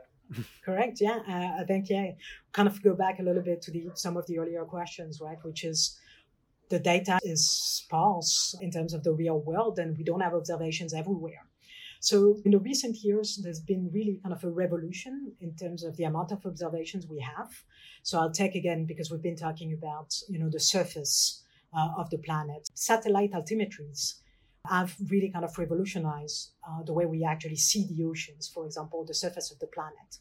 Correct. 0.66 1.00
Yeah, 1.00 1.20
uh, 1.28 1.62
I 1.62 1.63
think 1.66 1.90
yeah. 1.90 2.12
Kind 2.52 2.68
of 2.68 2.82
go 2.84 2.94
back 2.94 3.20
a 3.20 3.24
little 3.24 3.44
bit 3.44 3.62
to 3.63 3.72
the 3.72 3.90
some 3.96 4.18
of 4.18 4.26
the 4.28 4.40
earlier 4.40 4.66
questions, 4.66 5.22
right? 5.22 5.38
Which 5.44 5.63
is 5.63 5.98
the 6.70 6.80
data 6.80 7.20
is 7.24 7.50
sparse 7.50 8.56
in 8.62 8.72
terms 8.72 8.94
of 8.94 9.04
the 9.04 9.13
real 9.13 9.40
world, 9.40 9.80
and 9.80 9.98
we 9.98 10.04
don't 10.04 10.22
have 10.22 10.34
observations 10.34 10.94
everywhere. 10.94 11.46
So 12.00 12.38
in 12.46 12.52
the 12.52 12.60
recent 12.60 12.98
years, 13.04 13.40
there's 13.44 13.60
been 13.60 13.90
really 13.92 14.20
kind 14.22 14.34
of 14.34 14.44
a 14.44 14.50
revolution 14.50 15.34
in 15.42 15.56
terms 15.56 15.84
of 15.84 15.98
the 15.98 16.04
amount 16.04 16.32
of 16.32 16.46
observations 16.46 17.08
we 17.08 17.20
have. 17.20 17.52
So 18.04 18.20
I'll 18.20 18.32
take 18.32 18.56
again 18.56 18.86
because 18.86 19.10
we've 19.10 19.22
been 19.22 19.36
talking 19.36 19.74
about 19.74 20.13
you 20.30 20.40
know 20.40 20.50
the 20.50 20.60
surface 20.60 21.44
uh, 21.74 21.90
of 21.98 22.10
the 22.10 22.18
planet, 22.18 22.70
satellite 22.74 23.32
altimetries 23.32 24.16
have 24.69 24.95
really 25.10 25.30
kind 25.30 25.45
of 25.45 25.58
revolutionized 25.58 26.51
uh, 26.67 26.84
the 26.84 26.93
way 26.93 27.06
we 27.06 27.23
actually 27.23 27.56
see 27.56 27.86
the 27.88 28.03
oceans, 28.03 28.47
for 28.47 28.65
example, 28.65 29.06
the 29.06 29.13
surface 29.13 29.51
of 29.51 29.60
the 29.60 29.67
planet. 29.67 30.19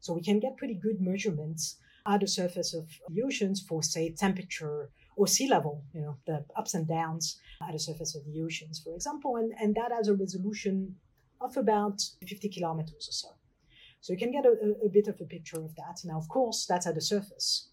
So 0.00 0.12
we 0.12 0.22
can 0.22 0.40
get 0.40 0.56
pretty 0.56 0.74
good 0.74 1.00
measurements 1.00 1.76
at 2.06 2.20
the 2.20 2.28
surface 2.28 2.74
of 2.74 2.88
the 3.08 3.22
oceans 3.22 3.60
for, 3.60 3.82
say, 3.82 4.10
temperature 4.10 4.90
or 5.16 5.26
sea 5.26 5.48
level, 5.48 5.82
you 5.92 6.00
know, 6.00 6.16
the 6.26 6.44
ups 6.56 6.74
and 6.74 6.86
downs 6.86 7.40
at 7.66 7.72
the 7.72 7.78
surface 7.78 8.14
of 8.14 8.24
the 8.26 8.40
oceans, 8.42 8.80
for 8.80 8.94
example. 8.94 9.36
And, 9.36 9.52
and 9.60 9.74
that 9.74 9.90
has 9.92 10.08
a 10.08 10.14
resolution 10.14 10.96
of 11.40 11.56
about 11.56 12.02
50 12.26 12.48
kilometers 12.48 13.08
or 13.08 13.12
so. 13.12 13.28
So 14.00 14.12
you 14.12 14.18
can 14.18 14.30
get 14.30 14.44
a, 14.44 14.74
a, 14.84 14.88
bit 14.88 15.08
of 15.08 15.20
a 15.20 15.24
picture 15.24 15.58
of 15.58 15.74
that. 15.74 16.00
Now, 16.04 16.18
of 16.18 16.28
course, 16.28 16.66
that's 16.66 16.86
at 16.86 16.94
the 16.94 17.00
surface. 17.00 17.70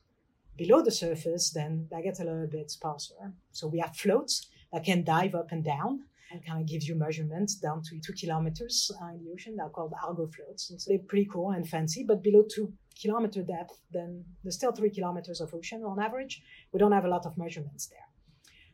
Below 0.57 0.81
the 0.81 0.91
surface, 0.91 1.51
then 1.51 1.88
that 1.91 2.03
gets 2.03 2.19
a 2.19 2.23
little 2.23 2.47
bit 2.47 2.71
sparser. 2.71 3.33
So 3.51 3.67
we 3.67 3.79
have 3.79 3.95
floats 3.95 4.47
that 4.71 4.83
can 4.83 5.03
dive 5.03 5.36
up 5.36 5.51
and 5.51 5.63
down 5.63 6.05
and 6.34 6.46
kind 6.46 6.60
of 6.60 6.67
gives 6.67 6.88
you 6.88 6.96
measurements 6.96 7.56
down 7.56 7.82
to 7.84 8.00
two 8.00 8.13
kilometers 8.13 8.91
uh, 9.02 9.13
in 9.13 9.24
the 9.24 9.32
ocean. 9.32 9.56
They're 9.56 9.69
called 9.69 9.93
Argo 10.04 10.28
floats. 10.28 10.72
And 10.72 10.82
so 10.82 10.89
they're 10.89 11.08
pretty 11.08 11.30
cool 11.32 11.52
and 11.52 11.67
fancy, 11.69 12.04
but 12.04 12.24
below 12.24 12.43
two 12.43 12.74
kilometer 13.00 13.43
depth, 13.43 13.80
then 13.91 14.26
there's 14.43 14.56
still 14.56 14.72
three 14.72 14.89
kilometers 14.89 15.39
of 15.41 15.54
ocean 15.54 15.84
on 15.84 16.00
average. 16.00 16.41
We 16.72 16.80
don't 16.80 16.91
have 16.91 17.06
a 17.06 17.10
lot 17.10 17.26
of 17.28 17.38
measurements 17.38 17.88
there. 17.88 18.08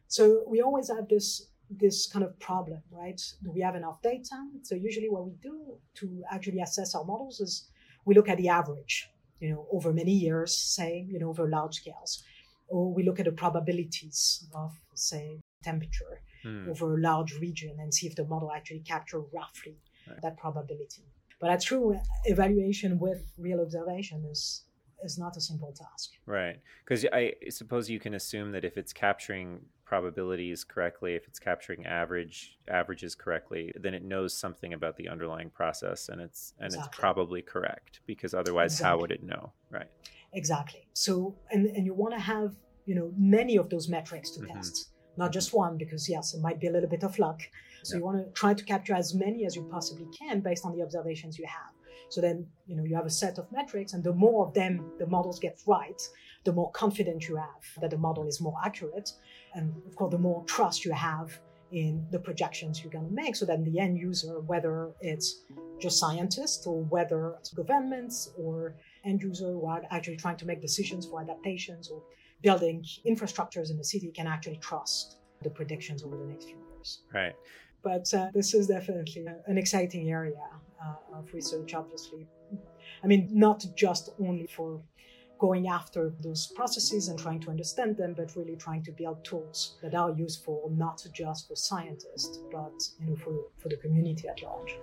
So 0.08 0.44
we 0.48 0.62
always 0.62 0.90
have 0.90 1.08
this 1.08 1.48
this 1.70 2.08
kind 2.08 2.26
of 2.26 2.40
problem, 2.40 2.82
right? 2.90 3.22
Do 3.44 3.52
we 3.52 3.62
have 3.62 3.76
enough 3.76 4.02
data? 4.02 4.38
So 4.64 4.74
usually 4.74 5.08
what 5.08 5.28
we 5.28 5.34
do 5.40 5.78
to 6.00 6.24
actually 6.32 6.62
assess 6.62 6.96
our 6.96 7.06
models 7.06 7.40
is 7.40 7.70
we 8.06 8.16
look 8.16 8.28
at 8.28 8.38
the 8.38 8.50
average, 8.50 9.08
you 9.40 9.52
know, 9.52 9.68
over 9.72 9.94
many 9.94 10.14
years, 10.14 10.58
say, 10.58 11.06
you 11.08 11.20
know, 11.20 11.30
over 11.30 11.48
large 11.48 11.76
scales. 11.76 12.24
Or 12.70 12.92
we 12.92 13.04
look 13.04 13.20
at 13.20 13.26
the 13.26 13.32
probabilities 13.32 14.48
of, 14.56 14.72
say, 14.96 15.42
temperature 15.64 16.24
mm. 16.44 16.70
over 16.70 16.96
a 16.96 17.00
large 17.00 17.34
region 17.40 17.78
and 17.80 17.94
see 17.94 18.08
if 18.08 18.16
the 18.16 18.26
model 18.26 18.52
actually 18.52 18.80
capture 18.80 19.20
roughly 19.20 19.78
right. 20.08 20.22
that 20.22 20.38
probability. 20.38 21.04
But 21.40 21.48
that's 21.48 21.66
true. 21.66 22.00
Evaluation 22.26 23.00
with 23.00 23.24
real 23.38 23.62
observation 23.62 24.26
is 24.26 24.64
is 25.04 25.18
not 25.18 25.38
a 25.38 25.42
simple 25.42 25.72
task. 25.72 26.12
Right, 26.26 26.60
because 26.84 27.06
I 27.14 27.34
suppose 27.50 27.90
you 27.90 28.00
can 28.00 28.14
assume 28.14 28.52
that 28.52 28.66
if 28.66 28.78
it's 28.78 28.92
capturing 28.92 29.62
probabilities 29.86 30.64
correctly, 30.66 31.16
if 31.16 31.26
it's 31.28 31.40
capturing 31.40 31.86
average 31.86 32.58
averages 32.68 33.16
correctly, 33.16 33.72
then 33.76 33.94
it 33.94 34.04
knows 34.04 34.36
something 34.36 34.74
about 34.74 34.98
the 34.98 35.08
underlying 35.08 35.50
process, 35.50 36.10
and 36.10 36.20
it's 36.20 36.54
and 36.60 36.68
exactly. 36.68 36.90
it's 36.90 37.00
probably 37.00 37.42
correct. 37.42 38.02
Because 38.06 38.34
otherwise, 38.34 38.74
exactly. 38.74 38.90
how 38.90 39.00
would 39.00 39.12
it 39.12 39.24
know? 39.24 39.54
Right. 39.70 39.88
Exactly. 40.34 40.88
So, 40.94 41.36
and 41.52 41.66
and 41.68 41.86
you 41.86 41.94
want 41.94 42.14
to 42.14 42.20
have 42.20 42.56
you 42.86 42.96
know 42.96 43.14
many 43.18 43.56
of 43.56 43.70
those 43.70 43.88
metrics 43.88 44.32
to 44.32 44.42
mm-hmm. 44.42 44.56
test 44.56 44.90
not 45.20 45.32
just 45.32 45.54
one, 45.54 45.78
because 45.78 46.10
yes, 46.10 46.34
it 46.34 46.42
might 46.42 46.60
be 46.60 46.68
a 46.68 46.72
little 46.72 46.90
bit 46.90 47.04
of 47.04 47.20
luck. 47.20 47.42
So 47.84 47.94
yeah. 47.94 48.00
you 48.00 48.06
want 48.06 48.18
to 48.26 48.32
try 48.32 48.54
to 48.54 48.64
capture 48.64 48.96
as 48.96 49.14
many 49.14 49.46
as 49.46 49.56
you 49.56 49.64
possibly 49.70 50.08
can 50.18 50.40
based 50.40 50.66
on 50.66 50.76
the 50.76 50.82
observations 50.82 51.38
you 51.38 51.46
have. 51.46 51.74
So 52.10 52.22
then, 52.22 52.48
you 52.66 52.76
know, 52.76 52.84
you 52.84 52.96
have 52.96 53.06
a 53.06 53.16
set 53.24 53.38
of 53.38 53.52
metrics, 53.52 53.94
and 53.94 54.04
the 54.04 54.14
more 54.14 54.48
of 54.48 54.54
them 54.54 54.92
the 54.98 55.06
models 55.06 55.38
get 55.38 55.62
right, 55.68 56.02
the 56.44 56.54
more 56.54 56.72
confident 56.72 57.28
you 57.28 57.36
have 57.36 57.64
that 57.82 57.92
the 57.92 57.98
model 57.98 58.26
is 58.28 58.42
more 58.42 58.58
accurate, 58.66 59.12
and 59.54 59.66
of 59.88 59.96
course, 59.96 60.12
the 60.12 60.18
more 60.18 60.44
trust 60.46 60.86
you 60.86 60.94
have 60.94 61.38
in 61.72 62.04
the 62.10 62.18
projections 62.18 62.82
you're 62.82 62.92
going 62.92 63.08
to 63.08 63.14
make. 63.14 63.36
So 63.36 63.46
then, 63.46 63.64
the 63.64 63.80
end 63.80 64.00
user, 64.00 64.40
whether 64.40 64.92
it's 65.02 65.44
just 65.80 66.00
scientists 66.00 66.66
or 66.66 66.84
whether 66.96 67.36
it's 67.40 67.54
governments 67.54 68.32
or 68.38 68.76
end 69.06 69.22
user 69.22 69.52
who 69.52 69.66
are 69.66 69.84
actually 69.92 70.18
trying 70.18 70.38
to 70.38 70.46
make 70.46 70.62
decisions 70.62 71.06
for 71.06 71.22
adaptations 71.22 71.90
or 71.90 72.02
building 72.42 72.86
infrastructures 73.06 73.70
in 73.70 73.78
the 73.78 73.84
city 73.84 74.12
can 74.12 74.28
actually 74.28 74.58
trust 74.58 75.18
the 75.42 75.50
predictions 75.50 76.04
over 76.04 76.18
the 76.18 76.26
next 76.26 76.46
few 76.46 76.58
years. 76.74 77.00
Right. 77.14 77.36
But 77.82 78.14
uh, 78.14 78.30
this 78.34 78.54
is 78.54 78.68
definitely 78.68 79.26
an 79.48 79.58
exciting 79.58 80.10
area 80.10 80.42
uh, 80.84 81.18
of 81.18 81.34
research, 81.34 81.74
obviously. 81.74 82.28
I 83.04 83.08
mean, 83.08 83.30
not 83.32 83.66
just 83.76 84.10
only 84.20 84.48
for 84.48 84.82
going 85.40 85.68
after 85.68 86.14
those 86.20 86.48
processes 86.48 87.08
and 87.08 87.18
trying 87.18 87.40
to 87.40 87.50
understand 87.50 87.96
them, 87.96 88.14
but 88.16 88.36
really 88.36 88.58
trying 88.58 88.84
to 88.84 88.92
build 88.92 89.24
tools 89.24 89.78
that 89.82 89.96
are 89.96 90.12
useful 90.12 90.70
not 90.76 91.06
just 91.14 91.48
for 91.48 91.56
scientists, 91.56 92.40
but 92.52 92.74
you 93.00 93.08
know, 93.08 93.16
for, 93.16 93.46
for 93.58 93.70
the 93.70 93.78
community 93.78 94.28
at 94.28 94.44
large. 94.44 94.78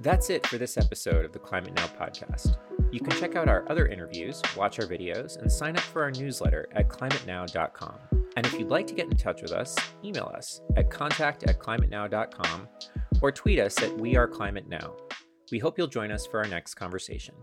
That's 0.00 0.30
it 0.30 0.46
for 0.46 0.58
this 0.58 0.76
episode 0.76 1.24
of 1.24 1.32
the 1.32 1.40
Climate 1.40 1.74
Now 1.74 1.86
podcast. 1.88 2.56
You 2.92 3.00
can 3.00 3.10
check 3.18 3.34
out 3.34 3.48
our 3.48 3.64
other 3.68 3.88
interviews, 3.88 4.40
watch 4.56 4.78
our 4.78 4.86
videos, 4.86 5.36
and 5.38 5.50
sign 5.50 5.76
up 5.76 5.82
for 5.82 6.02
our 6.02 6.12
newsletter 6.12 6.68
at 6.72 6.88
climatenow.com. 6.88 7.98
And 8.36 8.46
if 8.46 8.52
you'd 8.54 8.70
like 8.70 8.86
to 8.86 8.94
get 8.94 9.06
in 9.06 9.16
touch 9.16 9.42
with 9.42 9.50
us, 9.50 9.76
email 10.04 10.30
us 10.36 10.60
at 10.76 10.88
contact 10.88 11.42
at 11.44 11.58
climatenow.com 11.58 12.68
or 13.20 13.32
tweet 13.32 13.58
us 13.58 13.82
at 13.82 13.98
We 13.98 14.16
Are 14.16 14.28
Climate 14.28 14.68
Now. 14.68 14.94
We 15.50 15.58
hope 15.58 15.76
you'll 15.76 15.88
join 15.88 16.12
us 16.12 16.26
for 16.26 16.38
our 16.38 16.48
next 16.48 16.74
conversation. 16.74 17.34